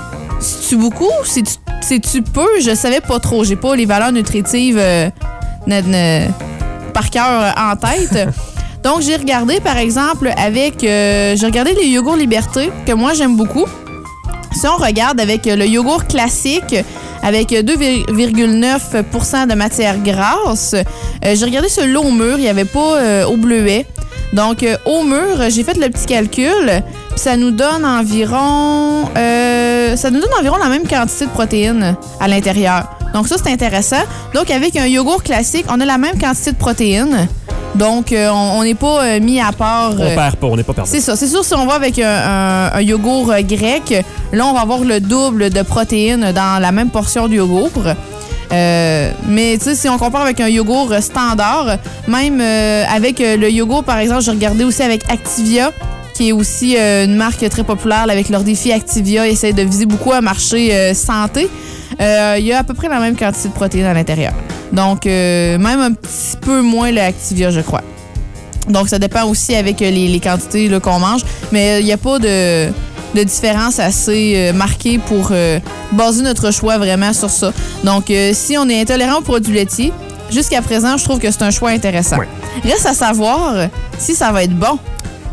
c'est-tu 0.41 0.77
beaucoup? 0.77 1.11
C'est-tu 1.25 1.55
c'est-tu 1.81 2.23
peu? 2.23 2.47
Je 2.61 2.75
savais 2.75 3.01
pas 3.01 3.19
trop. 3.21 3.45
J'ai 3.45 3.57
pas 3.57 3.77
les 3.77 3.87
valeurs 3.87 4.13
nutritives 4.13 4.79
euh, 4.79 5.09
par 6.99 7.11
cœur 7.11 7.55
en 7.57 7.77
tête. 7.77 8.29
Donc, 8.83 9.03
j'ai 9.03 9.15
regardé, 9.15 9.61
par 9.61 9.77
exemple, 9.77 10.33
avec... 10.37 10.83
euh, 10.83 11.37
j'ai 11.37 11.47
regardé 11.47 11.73
les 11.75 11.87
yogourts 11.87 12.17
Liberté, 12.17 12.73
que 12.87 12.93
moi, 12.93 13.13
j'aime 13.15 13.37
beaucoup. 13.37 13.67
Si 14.53 14.67
on 14.67 14.77
regarde 14.77 15.21
avec 15.21 15.47
euh, 15.47 15.55
le 15.55 15.67
yogourt 15.67 16.07
classique, 16.07 16.75
avec 17.23 17.53
euh, 17.53 17.63
2,9 17.63 19.47
de 19.47 19.55
matière 19.55 19.99
grasse, 19.99 20.75
euh, 20.75 21.37
j'ai 21.37 21.45
regardé 21.45 21.69
celui 21.69 21.97
au 21.97 22.11
mur, 22.11 22.37
il 22.37 22.43
n'y 22.43 22.49
avait 22.49 22.65
pas 22.65 22.97
euh, 22.97 23.27
au 23.27 23.37
bleuet. 23.37 23.87
Donc, 24.33 24.65
euh, 24.65 24.77
au 24.85 25.05
mur, 25.05 25.51
j'ai 25.51 25.63
fait 25.63 25.79
le 25.79 25.89
petit 25.91 26.07
calcul, 26.07 26.83
ça 27.15 27.37
nous 27.37 27.53
donne 27.53 27.85
environ... 27.85 29.09
euh, 29.17 29.95
ça 29.97 30.11
nous 30.11 30.21
donne 30.21 30.35
environ 30.41 30.57
la 30.57 30.69
même 30.69 30.87
quantité 30.89 31.27
de 31.27 31.31
protéines 31.31 31.97
à 32.19 32.27
l'intérieur. 32.27 32.98
Donc, 33.15 33.29
ça, 33.29 33.37
c'est 33.43 33.51
intéressant. 33.53 34.03
Donc, 34.35 34.51
avec 34.51 34.77
un 34.77 34.87
yogourt 34.87 35.23
classique, 35.23 35.65
on 35.69 35.81
a 35.81 35.85
la 35.85 35.99
même 35.99 36.19
quantité 36.19 36.53
de 36.53 36.57
protéines. 36.57 37.29
Donc, 37.75 38.13
euh, 38.13 38.29
on 38.31 38.63
n'est 38.65 38.75
pas 38.75 39.05
euh, 39.05 39.21
mis 39.21 39.41
à 39.41 39.53
part... 39.53 39.93
On 39.99 40.03
euh, 40.03 40.15
perd 40.15 40.37
pas, 40.37 40.47
on 40.47 40.57
n'est 40.57 40.63
pas 40.63 40.73
perdu. 40.73 40.91
c'est 40.91 41.01
ça. 41.01 41.17
C'est 41.17 41.29
sûr, 41.29 41.45
si 41.45 41.55
on 41.55 41.67
va 41.67 41.75
avec 41.75 41.99
un, 41.99 42.09
un- 42.09 42.73
un 42.75 42.81
yogourt 42.81 43.33
grec, 43.43 44.05
là, 44.33 44.47
on 44.47 44.53
va 44.53 44.61
avoir 44.61 44.81
le 44.81 45.01
double 45.01 45.51
de 45.51 45.63
protéines 45.63 46.33
dans 46.33 46.61
la 46.61 46.73
même 46.73 46.91
portion 46.91 47.29
du 47.29 47.37
yogourt. 47.37 47.71
Mais 48.51 49.57
tu 49.59 49.65
sais, 49.65 49.75
si 49.75 49.89
on 49.89 49.99
compare 49.99 50.23
avec 50.23 50.41
un 50.41 50.49
yogourt 50.49 50.95
standard, 51.01 51.77
même 52.07 52.41
avec 52.41 53.19
le 53.21 53.51
yogourt, 53.51 53.85
par 53.85 53.99
exemple, 53.99 54.23
j'ai 54.23 54.31
regardé 54.31 54.65
aussi 54.65 54.83
avec 54.83 55.03
Activia, 55.11 55.71
qui 56.19 56.31
est 56.31 56.33
aussi 56.33 56.77
euh, 56.77 57.05
une 57.05 57.15
marque 57.15 57.49
très 57.49 57.63
populaire 57.63 58.07
avec 58.11 58.29
leur 58.29 58.43
défi 58.43 58.73
Activia, 58.73 59.29
essayent 59.29 59.55
de 59.55 59.63
viser 59.63 59.87
beaucoup 59.87 60.13
à 60.13 60.21
marché 60.21 60.75
euh, 60.75 60.93
santé. 60.93 61.49
Euh, 62.01 62.35
Il 62.41 62.45
y 62.45 62.53
a 62.53 62.59
à 62.59 62.65
peu 62.65 62.75
près 62.75 62.89
la 62.89 62.99
même 62.99 63.17
quantité 63.17 63.47
de 63.49 63.55
protéines 63.55 63.87
à 63.87 63.95
l'intérieur. 63.95 64.33
Donc, 64.73 65.05
même 65.05 65.81
un 65.81 65.93
petit 65.93 66.37
peu 66.41 66.61
moins 66.61 66.91
le 66.91 67.01
Activia, 67.01 67.51
je 67.51 67.61
crois. 67.61 67.83
Donc, 68.69 68.89
ça 68.89 68.99
dépend 68.99 69.25
aussi 69.27 69.55
avec 69.55 69.79
les, 69.79 70.09
les 70.09 70.21
quantités 70.21 70.69
qu'on 70.81 70.99
mange. 70.99 71.23
Mais 71.53 71.81
il 71.81 71.85
n'y 71.87 71.93
a 71.93 71.97
pas 71.97 72.19
de, 72.19 72.69
de 73.15 73.23
différence 73.23 73.79
assez 73.79 74.35
euh, 74.37 74.53
marquée 74.53 74.99
pour 74.99 75.29
euh, 75.31 75.61
baser 75.93 76.23
notre 76.23 76.53
choix 76.53 76.79
vraiment 76.79 77.13
sur 77.13 77.31
ça. 77.31 77.53
Donc, 77.85 78.11
euh, 78.11 78.33
si 78.35 78.59
on 78.59 78.69
est 78.69 78.81
intolérant 78.81 79.19
aux 79.19 79.23
produits 79.23 79.55
laitiers, 79.55 79.93
jusqu'à 80.31 80.63
présent, 80.63 80.97
je 80.97 81.05
trouve 81.05 81.21
que 81.21 81.31
c'est 81.31 81.43
un 81.43 81.53
choix 81.53 81.71
intéressant. 81.71 82.19
Ouais. 82.19 82.29
Reste 82.65 82.87
à 82.87 82.95
savoir 82.95 83.69
si 83.99 84.15
ça 84.17 84.33
va 84.33 84.43
être 84.43 84.55
bon. 84.55 84.79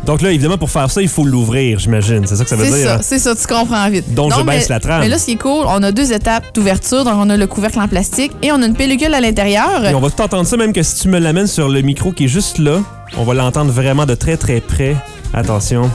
Donc 0.06 0.22
là, 0.22 0.30
évidemment, 0.30 0.56
pour 0.56 0.70
faire 0.70 0.88
ça, 0.90 1.02
il 1.02 1.08
faut 1.08 1.24
l'ouvrir, 1.24 1.80
j'imagine. 1.80 2.24
C'est 2.26 2.36
ça 2.36 2.44
que 2.44 2.50
ça 2.50 2.54
veut 2.56 2.64
C'est 2.64 2.70
dire. 2.78 2.86
ça, 2.86 2.94
hein? 2.94 3.00
c'est 3.02 3.18
ça, 3.18 3.34
tu 3.34 3.44
comprends 3.46 3.88
vite. 3.90 4.14
Donc, 4.14 4.32
je 4.32 4.42
baisse 4.42 4.68
mais- 4.68 4.74
la 4.76 4.80
trame. 4.80 5.00
Mais 5.00 5.08
là, 5.08 5.18
ce 5.18 5.24
qui 5.24 5.32
est 5.32 5.36
cool, 5.36 5.64
on 5.66 5.82
a 5.82 5.90
deux 5.90 6.12
étapes 6.12 6.54
d'ouverture. 6.54 7.04
Donc, 7.04 7.14
on 7.16 7.28
a 7.28 7.36
le 7.36 7.46
couvercle 7.48 7.80
en 7.80 7.88
plastique 7.88 8.30
et 8.40 8.52
on 8.52 8.62
a 8.62 8.66
une 8.66 8.74
pellicule 8.76 9.12
à 9.12 9.20
l'intérieur. 9.20 9.84
Et 9.84 9.94
on 9.94 10.00
va 10.00 10.08
tout 10.10 10.22
entendre 10.22 10.46
ça, 10.46 10.56
même 10.56 10.72
que 10.72 10.82
si 10.84 11.00
tu 11.02 11.08
me 11.08 11.18
l'amènes 11.18 11.48
sur 11.48 11.68
le 11.68 11.80
micro 11.82 12.12
qui 12.12 12.26
est 12.26 12.28
juste 12.28 12.58
là, 12.58 12.78
on 13.16 13.24
va 13.24 13.34
l'entendre 13.34 13.72
vraiment 13.72 14.06
de 14.06 14.14
très 14.14 14.36
très 14.36 14.60
près. 14.60 14.94
Attention, 15.34 15.90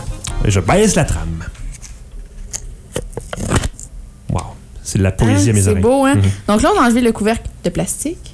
je 0.46 0.60
baisse 0.60 0.96
la 0.96 1.06
trame. 1.06 1.46
Wow, 4.30 4.42
c'est 4.84 4.98
de 4.98 5.04
la 5.04 5.12
poésie 5.12 5.50
Hein, 5.50 5.52
à 5.52 5.56
mes 5.56 5.62
C'est 5.62 5.70
oreilles. 5.70 5.82
beau, 5.84 6.06
hein? 6.06 6.16
Mhm. 6.16 6.22
Donc 6.50 6.62
là, 6.62 6.70
on 6.76 6.82
a 6.82 6.86
enlevé 6.86 7.02
le 7.02 7.12
couvercle 7.12 7.48
de 7.64 7.70
plastique. 7.70 8.31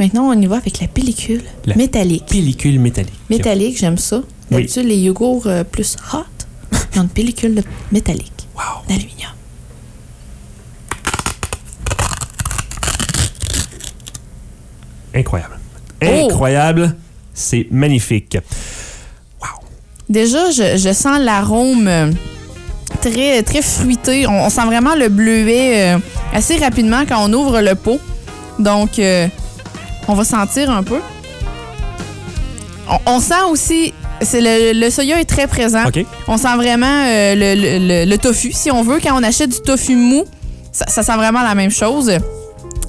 Maintenant, 0.00 0.30
on 0.30 0.40
y 0.40 0.46
va 0.46 0.56
avec 0.56 0.80
la 0.80 0.88
pellicule 0.88 1.42
La 1.66 1.76
métallique. 1.76 2.24
Pellicule 2.26 2.80
métallique. 2.80 3.12
Métallique, 3.28 3.76
j'aime 3.78 3.98
ça. 3.98 4.16
Oui. 4.50 4.62
D'habitude, 4.62 4.84
les 4.86 4.96
yogourts 4.96 5.46
euh, 5.46 5.62
plus 5.62 5.94
hot, 6.14 6.24
ils 6.94 6.98
ont 6.98 7.02
une 7.02 7.08
pellicule 7.10 7.54
de- 7.54 7.62
métallique 7.92 8.32
Wow. 8.56 8.82
d'aluminium. 8.88 9.30
Incroyable. 15.14 15.58
Oh! 16.02 16.06
Incroyable. 16.30 16.96
C'est 17.34 17.66
magnifique. 17.70 18.38
Wow. 19.40 19.48
Déjà, 20.08 20.50
je, 20.50 20.76
je 20.76 20.92
sens 20.92 21.18
l'arôme 21.20 21.88
euh, 21.88 22.10
très, 23.00 23.42
très 23.42 23.62
fruité. 23.62 24.26
On, 24.26 24.44
on 24.44 24.50
sent 24.50 24.64
vraiment 24.66 24.94
le 24.94 25.08
bleuet 25.08 25.94
euh, 25.94 25.98
assez 26.32 26.56
rapidement 26.58 27.02
quand 27.08 27.24
on 27.28 27.32
ouvre 27.32 27.60
le 27.60 27.74
pot. 27.74 27.98
Donc, 28.58 28.98
euh, 28.98 29.26
on 30.10 30.14
va 30.14 30.24
sentir 30.24 30.70
un 30.70 30.82
peu. 30.82 30.98
On, 32.88 32.98
on 33.14 33.20
sent 33.20 33.42
aussi... 33.50 33.94
c'est 34.22 34.40
Le, 34.40 34.72
le 34.78 34.90
soya 34.90 35.20
est 35.20 35.24
très 35.24 35.46
présent. 35.46 35.84
On 36.28 36.36
sent 36.36 36.56
vraiment 36.56 36.86
euh, 37.06 37.34
le, 37.34 37.54
le- 37.54 37.86
le- 38.04 38.10
le 38.10 38.18
tofu, 38.18 38.52
si 38.52 38.70
on 38.70 38.82
veut. 38.82 38.98
Quand 39.02 39.18
on 39.18 39.22
achète 39.22 39.50
du 39.50 39.60
tofu 39.60 39.94
mou, 39.96 40.24
ça, 40.72 40.86
ça 40.88 41.02
sent 41.02 41.16
vraiment 41.16 41.42
la 41.42 41.54
même 41.54 41.70
chose. 41.70 42.10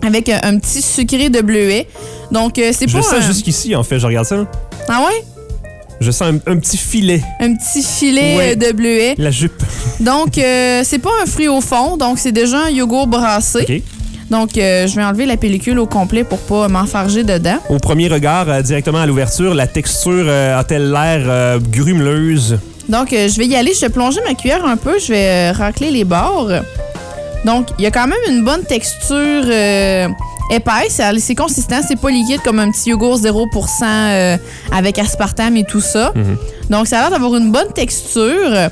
Avec 0.04 0.30
un, 0.30 0.40
un 0.44 0.58
petit 0.58 0.82
sucré 0.82 1.30
de 1.30 1.42
bleuet. 1.42 1.88
Donc, 2.32 2.58
euh, 2.58 2.72
c'est 2.76 2.88
Je 2.88 2.94
pas. 2.94 2.98
le 3.00 3.04
sens 3.04 3.14
un- 3.14 3.22
jusqu'ici, 3.22 3.76
en 3.76 3.84
fait. 3.84 4.00
Je 4.00 4.08
regarde 4.08 4.26
ça. 4.26 4.46
Ah 4.90 5.02
ouais? 5.06 5.24
Je 6.00 6.10
sens 6.10 6.24
un, 6.34 6.52
un 6.52 6.58
petit 6.58 6.78
filet. 6.78 7.22
Un 7.40 7.54
petit 7.54 7.84
filet 7.84 8.36
Ouais. 8.36 8.52
euh, 8.54 8.56
de 8.56 8.72
bleuet. 8.76 9.14
La 9.20 9.30
jupe. 9.30 9.62
Donc, 10.00 10.40
euh, 10.40 10.82
c'est 10.84 10.98
pas 10.98 11.12
un 11.22 11.28
fruit 11.28 11.48
au 11.48 11.62
fond. 11.62 11.98
Donc, 11.98 12.18
c'est 12.18 12.32
déjà 12.32 12.62
un 12.66 12.70
yogourt 12.72 13.06
brassé. 13.06 13.84
Donc, 14.32 14.58
euh, 14.58 14.88
je 14.88 14.96
vais 14.96 15.04
enlever 15.04 15.26
la 15.26 15.36
pellicule 15.36 15.78
au 15.78 15.86
complet 15.86 16.24
pour 16.24 16.40
pas 16.40 16.70
m'enfarger 16.70 17.26
dedans. 17.26 17.58
Au 17.70 17.80
premier 17.80 18.08
regard, 18.08 18.50
euh, 18.50 18.62
directement 18.62 19.00
à 19.00 19.06
l'ouverture, 19.06 19.54
la 19.54 19.68
texture 19.68 20.24
euh, 20.26 20.58
a-t-elle 20.58 20.90
l'air 20.90 21.60
grumeleuse? 21.60 22.58
Donc, 22.88 23.10
je 23.12 23.38
vais 23.38 23.46
y 23.46 23.56
aller. 23.58 23.74
Je 23.74 23.82
vais 23.82 23.90
plonger 23.90 24.22
ma 24.26 24.34
cuillère 24.34 24.66
un 24.66 24.78
peu. 24.78 24.98
Je 25.00 25.10
vais 25.10 25.52
racler 25.52 25.92
les 25.92 26.06
bords. 26.06 26.50
Donc, 27.46 27.68
il 27.78 27.84
y 27.84 27.88
a 27.88 27.92
quand 27.92 28.08
même 28.08 28.20
une 28.30 28.46
bonne 28.46 28.64
texture 28.64 29.46
épaisse. 30.52 31.02
C'est 31.20 31.36
consistant. 31.36 31.82
C'est 31.88 32.00
pas 32.00 32.10
liquide 32.10 32.42
comme 32.42 32.60
un 32.60 32.72
petit 32.72 32.90
yogourt 32.90 33.20
0% 33.20 33.84
euh, 33.84 34.38
avec 34.72 35.00
aspartame 35.00 35.58
et 35.58 35.64
tout 35.64 35.82
ça. 35.82 36.12
Mhm. 36.16 36.38
Donc, 36.70 36.88
ça 36.88 36.98
a 36.98 37.02
l'air 37.02 37.12
d'avoir 37.12 37.36
une 37.36 37.52
bonne 37.52 37.72
texture. 37.74 38.70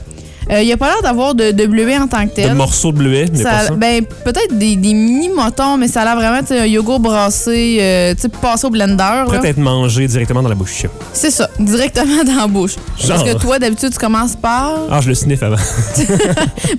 Euh, 0.52 0.62
Il 0.62 0.66
n'y 0.66 0.74
a 0.74 0.78
pas 0.78 0.88
l'air 0.88 1.02
d'avoir 1.04 1.36
de, 1.36 1.52
de 1.52 1.66
bleuet 1.68 1.98
en 1.98 2.08
tant 2.08 2.24
que 2.24 2.30
De 2.32 2.36
tel. 2.36 2.54
morceaux 2.56 2.92
de 2.92 2.98
bleuet, 2.98 3.26
mais 3.32 3.44
Ça- 3.44 3.50
pas 3.52 3.62
ça. 3.68 3.74
ben, 3.76 4.04
peut-être 4.26 4.58
des, 4.58 4.76
des 4.76 4.94
mini-motons, 4.94 5.78
mais 5.78 5.88
ça 5.88 6.02
a 6.02 6.06
l'air 6.06 6.16
vraiment 6.16 6.40
un 6.50 6.66
yogourt 6.66 7.00
brassé, 7.00 7.78
euh, 7.80 8.16
tu 8.16 8.22
sais, 8.22 8.30
passé 8.30 8.66
au 8.66 8.70
blender. 8.70 8.98
là. 8.98 9.26
Prêt 9.28 9.46
à 9.46 9.50
être 9.50 9.58
mangé 9.58 10.08
directement 10.08 10.42
dans 10.42 10.50
la 10.50 10.56
bouche. 10.56 10.86
C'est 11.14 11.32
ça, 11.32 11.48
directement 11.60 12.24
dans 12.24 12.36
la 12.36 12.48
bouche. 12.48 12.76
Parce 13.08 13.08
Genre. 13.24 13.26
que 13.26 13.42
toi, 13.42 13.60
d'habitude, 13.60 13.92
tu 13.92 14.00
commences 14.00 14.36
par. 14.36 14.74
Ah, 14.90 15.00
je 15.02 15.10
le 15.10 15.16
sniffe 15.16 15.44
avant. 15.44 15.56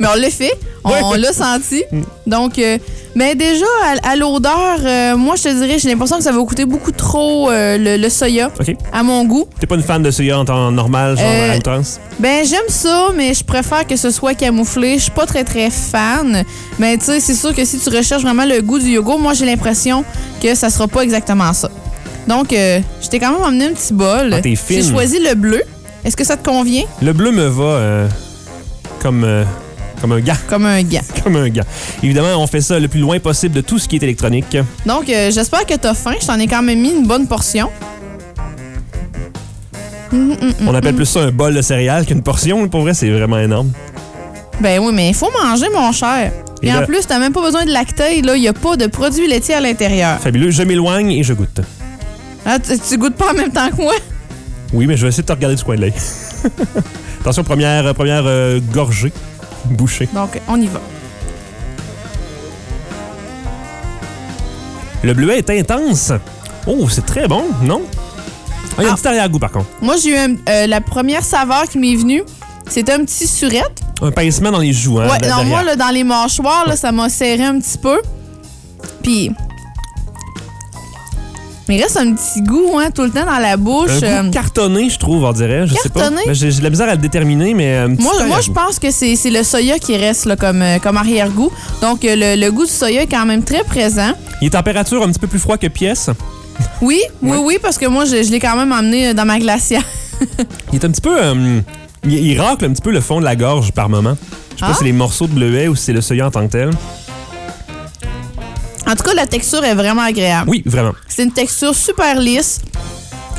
Mais 0.01 0.07
on 0.15 0.21
l'a 0.21 0.31
fait, 0.31 0.53
on, 0.85 0.91
Ouais. 0.91 1.01
on 1.05 1.13
l'a 1.15 1.33
senti. 1.33 1.85
Donc, 2.31 2.59
euh, 2.59 2.79
mais 3.15 3.35
déjà, 3.35 3.67
à, 4.05 4.11
à 4.13 4.17
l'odeur, 4.17 4.79
euh, 4.85 5.17
moi, 5.17 5.35
je 5.37 5.43
te 5.43 5.49
dirais, 5.49 5.79
j'ai 5.79 5.89
l'impression 5.91 6.17
que 6.17 6.23
ça 6.23 6.33
va 6.33 6.39
coûter 6.39 6.65
beaucoup 6.65 6.93
trop 6.93 7.51
euh, 7.51 7.77
le, 7.77 7.97
le 7.97 8.09
soya, 8.09 8.51
OK. 8.59 8.75
à 8.93 9.03
mon 9.03 9.25
goût. 9.25 9.47
T'es 9.59 9.67
pas 9.67 9.75
une 9.75 9.83
fan 9.83 10.03
de 10.03 10.11
soya 10.11 10.39
en 10.39 10.45
temps 10.45 10.71
normal, 10.71 11.17
genre 11.19 11.27
Euh, 11.29 11.53
à 11.53 11.57
outrance? 11.57 11.99
Ben, 12.21 12.47
j'aime 12.47 12.69
ça, 12.69 13.09
mais 13.17 13.35
je 13.35 13.43
préfère 13.45 13.87
que 13.87 13.97
ce 13.97 14.11
soit 14.11 14.35
camouflé. 14.35 14.95
Je 14.99 15.03
suis 15.03 15.11
pas 15.11 15.27
très, 15.27 15.43
très 15.45 15.71
fan. 15.71 16.45
Mais 16.79 16.97
tu 16.99 17.07
sais, 17.07 17.21
c'est 17.21 17.35
sûr 17.35 17.55
que 17.55 17.65
si 17.65 17.79
tu 17.79 17.89
recherches 17.91 18.23
vraiment 18.23 18.45
le 18.47 18.63
goût 18.63 18.79
du 18.79 18.91
yogourt, 18.91 19.19
moi, 19.19 19.35
j'ai 19.35 19.45
l'impression 19.47 20.05
que 20.43 20.55
ça 20.55 20.71
sera 20.71 20.87
pas 20.87 21.03
exactement 21.03 21.53
ça. 21.53 21.69
Donc, 22.29 22.53
euh, 22.53 22.79
je 23.03 23.09
t'ai 23.09 23.19
quand 23.19 23.33
même 23.33 23.43
emmené 23.43 23.65
un 23.67 23.73
petit 23.73 23.93
bol. 23.93 24.33
Ah, 24.35 24.41
t'es 24.41 24.55
J'ai 24.69 24.83
choisi 24.85 25.19
le 25.19 25.35
bleu. 25.35 25.63
Est-ce 26.05 26.17
que 26.17 26.25
ça 26.25 26.37
te 26.37 26.49
convient? 26.49 26.85
Le 27.03 27.13
bleu 27.13 27.33
me 27.33 27.47
va 27.47 27.65
euh, 27.65 28.09
comme, 29.03 29.25
euh, 29.25 29.45
comme 30.01 30.13
un 30.13 30.21
gars. 30.21 30.37
Comme 30.49 30.67
un 30.67 30.83
gant. 30.83 31.01
Comme 31.25 31.37
un 31.37 31.49
gars. 31.49 31.65
Évidemment, 32.03 32.37
on 32.37 32.47
fait 32.47 32.61
ça 32.61 32.79
le 32.79 32.89
plus 32.89 33.01
loin 33.01 33.19
possible 33.19 33.55
de 33.55 33.61
tout 33.61 33.79
ce 33.79 33.87
qui 33.89 33.97
est 33.97 34.03
électronique. 34.03 34.57
Donc, 34.87 35.09
euh, 35.09 35.31
j'espère 35.31 35.67
que 35.67 35.75
t'as 35.75 35.95
faim. 35.95 36.15
Je 36.21 36.27
t'en 36.27 36.39
ai 36.39 36.47
quand 36.47 36.63
même 36.63 36.81
mis 36.81 36.93
une 36.93 37.07
bonne 37.07 37.27
portion. 37.27 37.69
Hum, 40.13 40.33
hum, 40.33 40.37
hum, 40.43 40.69
On 40.69 40.75
appelle 40.75 40.95
plus 40.95 41.07
ça 41.07 41.21
un 41.21 41.31
bol 41.31 41.55
de 41.55 41.63
céréales 41.63 42.07
qu'une 42.07 42.23
portion. 42.23 42.69
Pour 42.69 42.81
vrai, 42.83 42.95
c'est 42.95 43.11
vraiment 43.11 43.39
énorme. 43.39 43.71
Ben 44.61 44.81
oui, 44.81 44.93
mais 44.95 45.09
il 45.11 45.15
faut 45.15 45.31
manger, 45.43 45.67
mon 45.75 45.93
cher. 45.93 46.33
Et, 46.63 46.69
Et 46.69 46.73
en 46.75 46.85
plus, 46.85 47.07
t'as 47.07 47.19
même 47.19 47.33
pas 47.33 47.41
besoin 47.43 47.65
de 47.65 47.71
lacter. 47.71 48.21
Là, 48.23 48.37
il 48.37 48.43
y 48.43 48.49
a 48.49 48.53
pas 48.53 48.77
de 48.77 48.87
produits 48.87 49.27
laitiers 49.29 49.55
à 49.55 49.61
l'intérieur. 49.61 50.19
Fabuleux. 50.21 50.51
Je 50.51 50.63
m'éloigne 50.63 51.11
et 51.13 51.23
je 51.23 51.33
goûte. 51.33 51.61
Ah, 52.45 52.59
tu, 52.59 52.79
tu 52.79 52.99
goûtes 52.99 53.15
pas 53.17 53.31
en 53.31 53.35
même 53.35 53.51
temps 53.53 53.69
que 53.71 53.77
moi? 53.77 53.95
Oui, 54.73 54.87
mais 54.87 54.97
je 54.97 55.03
vais 55.03 55.09
essayer 55.09 55.23
de 55.23 55.29
te 55.29 55.33
regarder 55.33 55.57
du 55.57 55.65
coin 55.65 55.77
de 55.77 55.83
l'œil. 55.83 55.93
Attention, 57.21 57.45
première, 57.45 57.95
première 57.95 58.23
euh, 58.27 58.61
gorgée. 58.73 59.13
Bouchée. 59.67 60.09
Donc, 60.13 60.41
on 60.49 60.61
y 60.61 60.67
va. 60.67 60.81
Le 65.03 65.15
bleuet 65.15 65.39
est 65.39 65.51
intense. 65.51 66.13
Oh, 66.67 66.89
c'est 66.91 67.07
très 67.07 67.27
bon, 67.27 67.45
non? 67.63 67.83
Il 68.79 68.85
y 68.85 68.87
a 68.87 68.91
un 68.91 68.93
Ah. 68.93 68.97
petit 68.97 69.09
arrière-goût, 69.09 69.39
par 69.39 69.51
contre. 69.51 69.67
Moi, 69.81 69.97
j'ai 69.97 70.11
eu 70.11 70.17
un- 70.17 70.35
euh, 70.49 70.67
la 70.67 70.81
première 70.81 71.25
saveur 71.25 71.65
qui 71.69 71.79
m'est 71.79 71.97
venue. 71.97 72.23
C'était 72.69 72.93
un 72.93 73.05
petit 73.05 73.27
surette. 73.27 73.81
Un 74.03 74.11
pincement 74.11 74.51
dans 74.51 74.59
les 74.61 74.73
joues, 74.73 75.01
hein, 75.01 75.09
ouais, 75.11 75.19
de- 75.19 75.25
non, 75.27 75.37
derrière. 75.37 75.47
moi, 75.47 75.63
là, 75.63 75.77
dans 75.77 75.89
les 75.89 76.05
mâchoires, 76.05 76.67
là, 76.69 76.77
ça 76.77 76.93
m'a 76.93 77.09
serré 77.09 77.45
un 77.45 77.59
petit 77.59 77.79
peu. 77.79 78.01
Puis, 79.03 79.31
Mais 81.71 81.77
il 81.77 81.83
reste 81.85 81.97
un 81.99 82.13
petit 82.15 82.43
goût, 82.43 82.79
hein, 82.81 82.89
tout 82.93 83.03
le 83.05 83.11
temps 83.11 83.25
dans 83.25 83.39
la 83.39 83.57
bouche. 83.57 83.91
Un 84.03 84.23
goût 84.25 84.29
Euh, 84.29 84.31
cartonné, 84.33 84.91
je 84.91 84.99
trouve, 84.99 85.23
on 85.23 85.31
dirait. 85.33 85.69
Je 85.69 85.75
sais 85.75 85.89
pas. 85.89 86.01
Cartonné? 86.01 86.23
Ben, 86.27 86.35
J'ai 86.35 86.51
de 86.51 86.63
la 86.65 86.71
misère 86.71 86.89
à 86.89 86.97
le 86.97 87.01
déterminer, 87.01 87.55
mais. 87.55 87.77
un 87.77 87.95
petit 87.95 88.03
Moi, 88.03 88.13
moi 88.27 88.41
je 88.41 88.51
pense 88.51 88.81
que 88.81 88.91
c'est 88.91 89.15
le 89.31 89.45
soya 89.45 89.79
qui 89.79 89.97
reste 89.97 90.25
là, 90.25 90.35
comme, 90.35 90.63
euh, 90.63 90.79
comme 90.81 90.97
arrière-goût. 90.97 91.53
Donc, 91.81 92.05
euh, 92.05 92.17
le, 92.17 92.41
le 92.45 92.51
goût 92.51 92.65
du 92.67 92.73
soya 92.73 93.03
est 93.03 93.07
quand 93.07 93.25
même 93.25 93.45
très 93.45 93.63
présent. 93.63 94.11
Il 94.41 94.49
est 94.49 94.51
température 94.51 95.01
un 95.05 95.09
petit 95.11 95.21
peu 95.21 95.29
plus 95.29 95.39
froid 95.39 95.59
que 95.59 95.69
pièce. 95.69 96.11
Oui, 96.83 97.01
oui, 97.23 97.31
Ouais. 97.31 97.37
oui, 97.39 97.59
parce 97.63 97.79
que 97.79 97.87
moi, 97.87 98.05
je, 98.05 98.21
je 98.25 98.31
l'ai 98.33 98.41
quand 98.41 98.57
même 98.57 98.73
emmené 98.73 99.09
euh, 99.11 99.15
dans 99.15 99.25
ma 99.25 99.39
glacière. 99.39 99.85
Il 100.73 100.81
est 100.81 100.85
un 100.85 100.91
petit 100.91 101.01
peu. 101.01 101.17
euh, 101.23 101.61
il, 102.05 102.13
il 102.15 102.41
racle 102.41 102.65
un 102.65 102.71
petit 102.73 102.83
peu 102.83 102.91
le 102.91 103.01
fond 103.01 103.21
de 103.21 103.25
la 103.25 103.37
gorge 103.37 103.71
par 103.73 103.89
moment. 103.89 104.17
Je 104.57 104.57
sais 104.57 104.61
pas 104.63 104.67
Ah? 104.71 104.73
si 104.73 104.79
c'est 104.81 104.85
les 104.87 104.93
morceaux 104.93 105.29
de 105.29 105.33
bleuet 105.35 105.69
ou 105.69 105.77
si 105.77 105.85
c'est 105.85 105.93
le 105.93 106.01
soya 106.01 106.27
en 106.27 106.31
tant 106.33 106.45
que 106.47 106.53
tel. 106.53 106.71
En 108.91 108.97
tout 108.97 109.05
cas, 109.05 109.15
la 109.15 109.27
texture 109.27 109.65
est 109.65 109.75
vraiment 109.75 110.03
agréable. 110.03 110.51
Oui, 110.51 110.63
vraiment. 110.67 110.93
C'est 111.09 111.23
une 111.23 111.33
texture 111.33 111.75
super 111.75 112.19
lisse. 112.19 112.61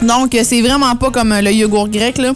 Donc, 0.02 0.34
euh, 0.34 0.42
c'est 0.44 0.62
vraiment 0.62 0.96
pas 0.96 1.12
comme 1.12 1.32
euh, 1.34 1.42
le 1.42 1.52
yogourt 1.52 1.90
grec, 1.90 2.18
là. 2.18 2.32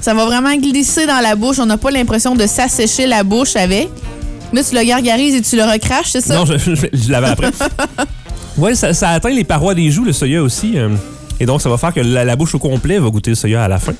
Ça 0.00 0.14
va 0.14 0.24
vraiment 0.26 0.54
glisser 0.56 1.06
dans 1.06 1.20
la 1.20 1.34
bouche. 1.34 1.58
On 1.58 1.66
n'a 1.66 1.76
pas 1.76 1.90
l'impression 1.90 2.34
de 2.34 2.46
s'assécher 2.46 3.06
la 3.06 3.24
bouche 3.24 3.56
avec. 3.56 3.88
Là, 4.52 4.62
tu 4.62 4.74
le 4.76 4.84
gargarises 4.84 5.34
et 5.34 5.42
tu 5.42 5.56
le 5.56 5.64
recraches, 5.64 6.10
c'est 6.12 6.20
ça? 6.20 6.34
Non, 6.36 6.44
je, 6.46 6.56
je, 6.58 6.74
je 6.92 7.10
l'avais 7.10 7.28
après. 7.28 7.50
ouais, 8.58 8.74
ça, 8.74 8.92
ça 8.94 9.08
atteint 9.10 9.30
les 9.30 9.44
parois 9.44 9.74
des 9.74 9.90
joues, 9.90 10.04
le 10.04 10.12
soya 10.12 10.42
aussi. 10.42 10.78
euh, 10.78 10.90
et 11.40 11.46
donc, 11.46 11.62
ça 11.62 11.68
va 11.68 11.78
faire 11.78 11.92
que 11.92 12.00
la, 12.00 12.24
la 12.24 12.36
bouche 12.36 12.54
au 12.54 12.58
complet 12.60 12.98
va 12.98 13.08
goûter 13.10 13.30
le 13.30 13.36
soya 13.36 13.64
à 13.64 13.68
la 13.68 13.78
fin. 13.78 13.94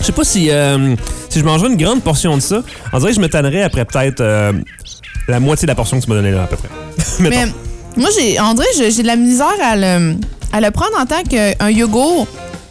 Je 0.00 0.04
sais 0.04 0.12
pas 0.12 0.24
si, 0.24 0.50
euh, 0.50 0.94
si 1.28 1.40
je 1.40 1.44
mangerais 1.44 1.70
une 1.70 1.76
grande 1.76 2.02
portion 2.02 2.36
de 2.36 2.42
ça, 2.42 2.62
on 2.92 2.98
dirait 2.98 3.10
que 3.10 3.16
je 3.16 3.20
me 3.20 3.28
tannerais 3.28 3.62
après 3.62 3.84
peut-être 3.84 4.20
euh, 4.20 4.52
la 5.26 5.40
moitié 5.40 5.66
de 5.66 5.70
la 5.70 5.74
portion 5.74 5.98
que 5.98 6.04
tu 6.04 6.10
m'as 6.10 6.16
donnée 6.16 6.30
là, 6.32 6.44
à 6.44 6.46
peu 6.46 6.56
près. 6.56 6.68
Mais 7.20 7.46
moi, 7.96 8.10
j'ai, 8.18 8.38
en 8.38 8.54
vrai, 8.54 8.66
j'ai 8.76 9.02
de 9.02 9.06
la 9.06 9.16
misère 9.16 9.46
à 9.62 9.76
le, 9.76 10.16
à 10.52 10.60
le 10.60 10.70
prendre 10.70 10.98
en 10.98 11.06
tant 11.06 11.22
qu'un 11.22 11.70
yogourt. 11.70 12.26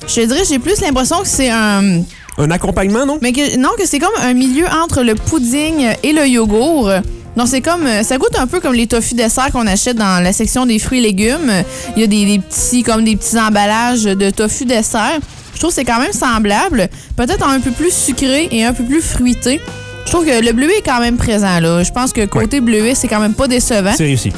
Je 0.08 0.16
te 0.16 0.26
dirais, 0.26 0.44
j'ai 0.48 0.60
plus 0.60 0.80
l'impression 0.82 1.20
que 1.22 1.28
c'est 1.28 1.50
un. 1.50 2.02
Un 2.38 2.52
accompagnement, 2.52 3.06
non? 3.06 3.18
Mais 3.22 3.32
que, 3.32 3.58
non, 3.58 3.70
que 3.78 3.88
c'est 3.88 4.00
comme 4.00 4.14
un 4.22 4.34
milieu 4.34 4.66
entre 4.84 5.04
le 5.04 5.16
pudding 5.16 5.88
et 6.04 6.12
le 6.12 6.28
yogourt. 6.28 6.92
Donc, 7.36 7.48
c'est 7.48 7.62
comme. 7.62 7.88
Ça 8.04 8.18
goûte 8.18 8.38
un 8.38 8.48
peu 8.48 8.60
comme 8.60 8.74
les 8.74 8.88
tofu 8.88 9.16
desserts 9.16 9.52
qu'on 9.52 9.68
achète 9.68 9.98
dans 9.98 10.24
la 10.24 10.34
section 10.34 10.66
des 10.66 10.80
fruits 10.80 11.00
et 11.00 11.04
légumes. 11.04 11.52
Il 11.96 12.02
y 12.02 12.04
a 12.04 12.08
des, 12.08 12.26
des 12.26 12.40
petits, 12.40 12.84
comme 12.84 13.04
des 13.04 13.16
petits 13.16 13.40
emballages 13.40 14.04
de 14.04 14.30
tofu 14.30 14.66
dessert. 14.66 15.20
Je 15.54 15.60
trouve 15.60 15.70
que 15.72 15.76
c'est 15.76 15.86
quand 15.86 16.00
même 16.00 16.12
semblable. 16.12 16.90
Peut-être 17.16 17.48
un 17.48 17.60
peu 17.62 17.72
plus 17.72 17.94
sucré 17.94 18.50
et 18.52 18.66
un 18.66 18.74
peu 18.74 18.84
plus 18.84 19.02
fruité. 19.02 19.62
Je 20.06 20.12
trouve 20.12 20.26
que 20.26 20.46
le 20.46 20.52
bleuet 20.52 20.78
est 20.80 20.82
quand 20.86 21.00
même 21.00 21.18
présent, 21.18 21.60
là. 21.60 21.82
Je 21.82 21.92
pense 21.92 22.12
que 22.14 22.26
côté 22.26 22.60
bleuet, 22.60 22.94
c'est 22.94 23.08
quand 23.08 23.22
même 23.22 23.34
pas 23.34 23.48
décevant. 23.48 23.94
C'est 23.96 24.04
réussi. 24.04 24.32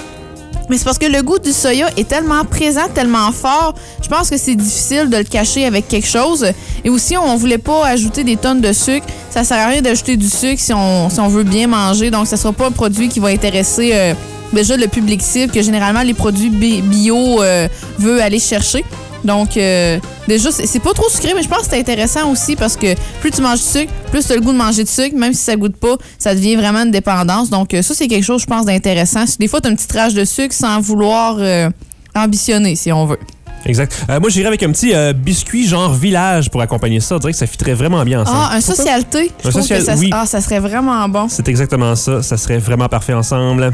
Mais 0.69 0.77
c'est 0.77 0.83
parce 0.83 0.97
que 0.97 1.05
le 1.05 1.21
goût 1.23 1.39
du 1.39 1.51
soya 1.53 1.89
est 1.95 2.07
tellement 2.07 2.43
présent, 2.43 2.87
tellement 2.93 3.31
fort, 3.31 3.73
je 4.03 4.07
pense 4.09 4.29
que 4.29 4.37
c'est 4.37 4.55
difficile 4.55 5.09
de 5.09 5.17
le 5.17 5.23
cacher 5.23 5.65
avec 5.65 5.87
quelque 5.87 6.07
chose. 6.07 6.45
Et 6.83 6.89
aussi, 6.89 7.15
on 7.17 7.35
voulait 7.37 7.57
pas 7.57 7.85
ajouter 7.85 8.23
des 8.23 8.35
tonnes 8.35 8.59
de 8.61 8.73
sucre. 8.73 9.05
Ça 9.29 9.43
sert 9.43 9.57
à 9.57 9.67
rien 9.67 9.81
d'ajouter 9.81 10.17
du 10.17 10.27
sucre 10.27 10.61
si 10.61 10.73
on, 10.73 11.27
veut 11.29 11.43
bien 11.43 11.67
manger. 11.67 12.11
Donc, 12.11 12.27
ça 12.27 12.35
sera 12.37 12.51
pas 12.51 12.67
un 12.67 12.71
produit 12.71 13.07
qui 13.07 13.19
va 13.21 13.29
intéresser 13.29 13.91
euh, 13.93 14.13
déjà 14.51 14.75
le 14.75 14.87
public 14.87 15.21
cible 15.21 15.53
que 15.53 15.61
généralement 15.61 16.01
les 16.01 16.13
produits 16.13 16.49
bi- 16.49 16.81
bio 16.81 17.41
euh, 17.41 17.67
veulent 17.97 18.21
aller 18.21 18.39
chercher. 18.39 18.83
Donc, 19.27 19.57
euh, 19.57 19.99
déjà, 20.27 20.49
c'est 20.51 20.79
pas 20.79 20.93
trop 20.93 21.09
sucré, 21.09 21.33
mais 21.35 21.43
je 21.43 21.49
pense 21.49 21.63
que 21.63 21.67
c'est 21.71 21.79
intéressant 21.79 22.31
aussi 22.31 22.55
parce 22.55 22.75
que 22.77 22.95
plus 23.19 23.29
tu 23.29 23.41
manges 23.41 23.59
du 23.59 23.65
sucre, 23.65 23.91
plus 24.09 24.25
tu 24.25 24.31
as 24.31 24.35
le 24.35 24.41
goût 24.41 24.53
de 24.53 24.57
manger 24.57 24.83
du 24.85 24.89
sucre, 24.91 25.15
même 25.17 25.33
si 25.33 25.43
ça 25.43 25.55
goûte 25.55 25.75
pas, 25.75 25.95
ça 26.17 26.33
devient 26.33 26.55
vraiment 26.55 26.79
une 26.83 26.91
dépendance. 26.91 27.49
Donc, 27.49 27.73
euh, 27.73 27.81
ça, 27.81 27.93
c'est 27.93 28.07
quelque 28.07 28.23
chose, 28.23 28.41
je 28.41 28.47
pense, 28.47 28.65
d'intéressant. 28.65 29.25
Des 29.39 29.47
fois, 29.47 29.59
tu 29.61 29.67
as 29.67 29.71
une 29.71 29.75
petite 29.75 29.91
rage 29.91 30.13
de 30.13 30.25
sucre 30.25 30.55
sans 30.55 30.79
vouloir 30.79 31.35
euh, 31.39 31.69
ambitionner, 32.15 32.75
si 32.75 32.91
on 32.91 33.05
veut. 33.05 33.19
Exact. 33.65 34.05
Euh, 34.09 34.19
moi, 34.21 34.29
j'irais 34.29 34.47
avec 34.47 34.63
un 34.63 34.71
petit 34.71 34.93
euh, 34.95 35.11
biscuit 35.11 35.67
genre 35.67 35.93
village 35.93 36.49
pour 36.49 36.61
accompagner 36.61 37.01
ça. 37.01 37.15
On 37.15 37.19
dirait 37.19 37.33
que 37.33 37.37
ça 37.37 37.47
fitterait 37.47 37.73
vraiment 37.73 38.03
bien 38.05 38.21
ensemble. 38.21 38.37
Ah, 38.39 38.55
un 38.55 38.61
socialité. 38.61 39.29
Je 39.43 39.47
Un 39.47 39.51
trouve 39.51 39.61
social- 39.61 39.79
que 39.79 39.85
ça, 39.85 39.95
oui. 39.97 40.09
ah, 40.13 40.25
ça 40.25 40.39
serait 40.39 40.59
vraiment 40.59 41.09
bon. 41.09 41.27
C'est 41.27 41.49
exactement 41.49 41.93
ça. 41.95 42.23
Ça 42.23 42.37
serait 42.37 42.59
vraiment 42.59 42.87
parfait 42.87 43.13
ensemble. 43.13 43.73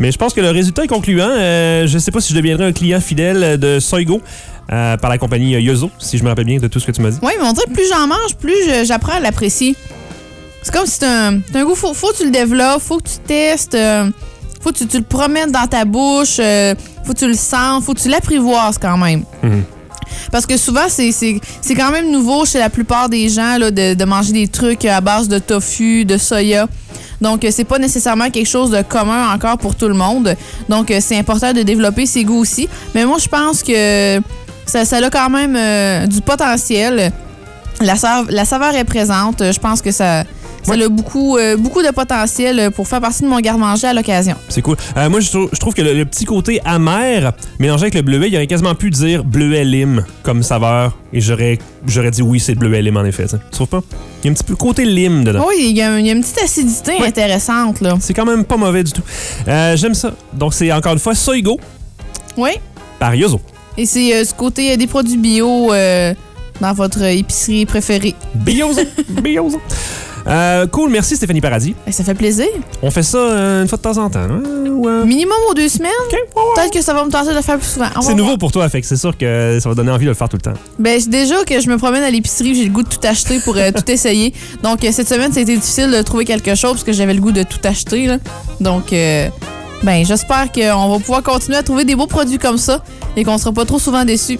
Mais 0.00 0.10
je 0.12 0.16
pense 0.18 0.32
que 0.32 0.40
le 0.40 0.50
résultat 0.50 0.84
est 0.84 0.88
concluant. 0.88 1.28
Euh, 1.28 1.86
je 1.86 1.98
sais 1.98 2.10
pas 2.10 2.20
si 2.20 2.30
je 2.32 2.36
deviendrai 2.38 2.66
un 2.66 2.72
client 2.72 3.00
fidèle 3.00 3.58
de 3.58 3.78
Soigo 3.80 4.20
euh, 4.70 4.96
par 4.96 5.10
la 5.10 5.18
compagnie 5.18 5.52
Yozo, 5.60 5.90
si 5.98 6.18
je 6.18 6.24
me 6.24 6.28
rappelle 6.28 6.44
bien 6.44 6.58
de 6.58 6.68
tout 6.68 6.80
ce 6.80 6.86
que 6.86 6.92
tu 6.92 7.00
m'as 7.00 7.10
dit. 7.10 7.18
Oui, 7.22 7.32
mais 7.38 7.46
on 7.46 7.52
dirait 7.52 7.66
que 7.66 7.72
plus 7.72 7.88
j'en 7.90 8.06
mange, 8.06 8.36
plus 8.38 8.84
j'apprends 8.84 9.14
à 9.14 9.20
l'apprécier. 9.20 9.74
C'est 10.62 10.72
comme 10.72 10.86
si 10.86 10.98
c'est 11.00 11.06
un, 11.06 11.40
un 11.54 11.64
goût, 11.64 11.74
faut, 11.74 11.94
faut 11.94 12.08
que 12.12 12.18
tu 12.18 12.24
le 12.24 12.30
développes, 12.30 12.82
faut 12.82 12.98
que 12.98 13.08
tu 13.08 13.18
testes, 13.26 13.74
euh, 13.74 14.10
faut 14.60 14.72
que 14.72 14.78
tu, 14.78 14.86
tu 14.86 14.98
le 14.98 15.04
promènes 15.04 15.52
dans 15.52 15.66
ta 15.66 15.84
bouche, 15.84 16.36
euh, 16.40 16.74
faut 17.04 17.12
que 17.14 17.18
tu 17.18 17.28
le 17.28 17.34
sens, 17.34 17.84
faut 17.84 17.94
que 17.94 18.00
tu 18.00 18.08
l'apprivoises 18.08 18.76
quand 18.78 18.98
même. 18.98 19.24
Mhm. 19.42 19.62
Parce 20.32 20.46
que 20.46 20.56
souvent, 20.56 20.88
c'est 20.88 21.40
quand 21.76 21.90
même 21.90 22.10
nouveau 22.10 22.44
chez 22.44 22.58
la 22.58 22.70
plupart 22.70 23.08
des 23.08 23.28
gens 23.28 23.56
là, 23.58 23.70
de, 23.70 23.94
de 23.94 24.04
manger 24.04 24.32
des 24.32 24.48
trucs 24.48 24.84
à 24.84 25.00
base 25.00 25.28
de 25.28 25.38
tofu, 25.38 26.04
de 26.04 26.18
soya. 26.18 26.66
Donc, 27.20 27.44
euh, 27.44 27.50
c'est 27.50 27.64
pas 27.64 27.78
nécessairement 27.78 28.30
quelque 28.30 28.48
chose 28.48 28.70
de 28.70 28.82
commun 28.82 29.32
encore 29.34 29.58
pour 29.58 29.74
tout 29.74 29.88
le 29.88 29.94
monde. 29.94 30.36
Donc, 30.68 30.90
euh, 30.90 30.98
c'est 31.00 31.16
important 31.18 31.52
de 31.52 31.62
développer 31.62 32.06
ses 32.06 32.24
goûts 32.24 32.38
aussi. 32.38 32.68
Mais 32.94 33.04
moi, 33.04 33.18
je 33.18 33.28
pense 33.28 33.62
que 33.62 34.18
ça, 34.68 34.84
ça 34.84 34.96
a 34.98 35.10
quand 35.10 35.30
même 35.30 35.56
euh, 35.56 36.06
du 36.06 36.20
potentiel. 36.20 37.12
La, 37.80 37.96
saveur, 37.96 38.26
la 38.30 38.44
saveur 38.44 38.74
est 38.74 38.84
présente. 38.84 39.40
Je 39.52 39.58
pense 39.60 39.80
que 39.80 39.92
ça, 39.92 40.24
ça 40.64 40.72
a 40.72 40.88
beaucoup, 40.88 41.36
euh, 41.38 41.56
beaucoup 41.56 41.80
de 41.80 41.90
potentiel 41.90 42.72
pour 42.72 42.88
faire 42.88 43.00
partie 43.00 43.22
de 43.22 43.28
mon 43.28 43.38
garde-manger 43.38 43.86
à 43.86 43.92
l'occasion. 43.94 44.34
C'est 44.48 44.62
cool. 44.62 44.76
Euh, 44.96 45.08
moi, 45.08 45.20
je 45.20 45.30
trou- 45.30 45.48
je 45.52 45.58
trouve 45.60 45.74
que 45.74 45.82
le, 45.82 45.94
le 45.94 46.04
petit 46.04 46.24
côté 46.24 46.60
amer, 46.64 47.32
mélangé 47.60 47.82
avec 47.84 47.94
le 47.94 48.02
bleuet, 48.02 48.28
il 48.30 48.34
aurait 48.34 48.48
quasiment 48.48 48.74
pu 48.74 48.90
dire 48.90 49.22
bleuet 49.22 49.64
lime 49.64 50.04
comme 50.24 50.42
saveur. 50.42 50.96
Et 51.12 51.20
j'aurais 51.20 51.58
j'aurais 51.86 52.10
dit 52.10 52.20
oui, 52.20 52.40
c'est 52.40 52.52
le 52.54 52.58
bleuet 52.58 52.82
lime 52.82 52.96
en 52.96 53.04
effet. 53.04 53.26
t'sais. 53.26 53.38
Tu 53.38 53.50
trouves 53.52 53.68
pas? 53.68 53.80
Il 54.22 54.26
y 54.26 54.28
a 54.28 54.32
un 54.32 54.34
petit 54.34 54.44
peu 54.44 54.56
côté 54.56 54.84
lime 54.84 55.22
dedans. 55.22 55.44
Oui, 55.48 55.68
il 55.70 55.76
y, 55.76 55.82
a, 55.82 56.00
il 56.00 56.06
y 56.06 56.10
a 56.10 56.12
une 56.14 56.22
petite 56.22 56.42
acidité 56.42 56.96
Ouais. 57.00 57.06
intéressante. 57.06 57.80
là. 57.80 57.94
C'est 58.00 58.12
quand 58.12 58.26
même 58.26 58.44
pas 58.44 58.56
mauvais 58.56 58.82
du 58.82 58.90
tout. 58.90 59.02
Euh, 59.46 59.76
J'aime 59.76 59.94
ça. 59.94 60.10
Donc, 60.32 60.52
c'est 60.52 60.72
encore 60.72 60.94
une 60.94 60.98
fois 60.98 61.14
Soigo 61.14 61.60
Oui. 62.36 62.50
par 62.98 63.14
Yozo. 63.14 63.40
Et 63.78 63.86
c'est 63.86 64.12
euh, 64.12 64.24
ce 64.24 64.34
côté 64.34 64.72
euh, 64.72 64.76
des 64.76 64.88
produits 64.88 65.16
bio 65.16 65.72
euh, 65.72 66.12
dans 66.60 66.72
votre 66.74 67.00
épicerie 67.02 67.64
préférée. 67.64 68.14
Biozo. 68.34 68.82
Euh, 70.26 70.66
cool, 70.66 70.90
merci 70.90 71.16
Stéphanie 71.16 71.40
Paradis. 71.40 71.74
Ben, 71.86 71.92
ça 71.92 72.04
fait 72.04 72.12
plaisir. 72.12 72.44
On 72.82 72.90
fait 72.90 73.02
ça 73.02 73.16
euh, 73.16 73.62
une 73.62 73.68
fois 73.68 73.78
de 73.78 73.82
temps 73.82 73.96
en 73.96 74.10
temps. 74.10 74.18
hein? 74.18 74.42
Minimum 75.06 75.36
aux 75.50 75.54
deux 75.54 75.68
semaines. 75.70 75.90
Peut-être 76.10 76.70
que 76.70 76.82
ça 76.82 76.92
va 76.92 77.02
me 77.04 77.10
tenter 77.10 77.30
de 77.30 77.36
le 77.36 77.40
faire 77.40 77.56
plus 77.56 77.66
souvent. 77.68 77.86
C'est 78.02 78.14
nouveau 78.14 78.36
pour 78.36 78.52
toi, 78.52 78.68
fait 78.68 78.82
que 78.82 78.86
c'est 78.86 78.98
sûr 78.98 79.16
que 79.16 79.58
ça 79.58 79.68
va 79.70 79.74
donner 79.74 79.90
envie 79.90 80.04
de 80.04 80.10
le 80.10 80.14
faire 80.14 80.28
tout 80.28 80.36
le 80.36 80.42
temps. 80.42 80.58
Ben, 80.78 81.00
déjà 81.08 81.44
que 81.44 81.58
je 81.60 81.70
me 81.70 81.78
promène 81.78 82.02
à 82.02 82.10
l'épicerie, 82.10 82.54
j'ai 82.54 82.64
le 82.64 82.70
goût 82.70 82.82
de 82.82 82.88
tout 82.88 83.00
acheter 83.04 83.40
pour 83.40 83.56
euh, 83.56 83.70
tout 83.74 83.90
essayer. 83.90 84.34
Donc, 84.62 84.80
cette 84.92 85.08
semaine, 85.08 85.30
été 85.30 85.44
difficile 85.56 85.90
de 85.90 86.02
trouver 86.02 86.26
quelque 86.26 86.54
chose 86.54 86.72
parce 86.72 86.84
que 86.84 86.92
j'avais 86.92 87.14
le 87.14 87.20
goût 87.20 87.32
de 87.32 87.44
tout 87.44 87.60
acheter. 87.64 88.06
Là. 88.06 88.18
Donc, 88.60 88.92
euh, 88.92 89.28
ben, 89.82 90.04
j'espère 90.04 90.50
qu'on 90.52 90.88
va 90.88 90.98
pouvoir 90.98 91.22
continuer 91.22 91.56
à 91.56 91.62
trouver 91.62 91.84
des 91.84 91.94
beaux 91.94 92.06
produits 92.06 92.38
comme 92.38 92.58
ça 92.58 92.82
et 93.16 93.24
qu'on 93.24 93.38
sera 93.38 93.52
pas 93.52 93.64
trop 93.64 93.78
souvent 93.78 94.04
déçus. 94.04 94.38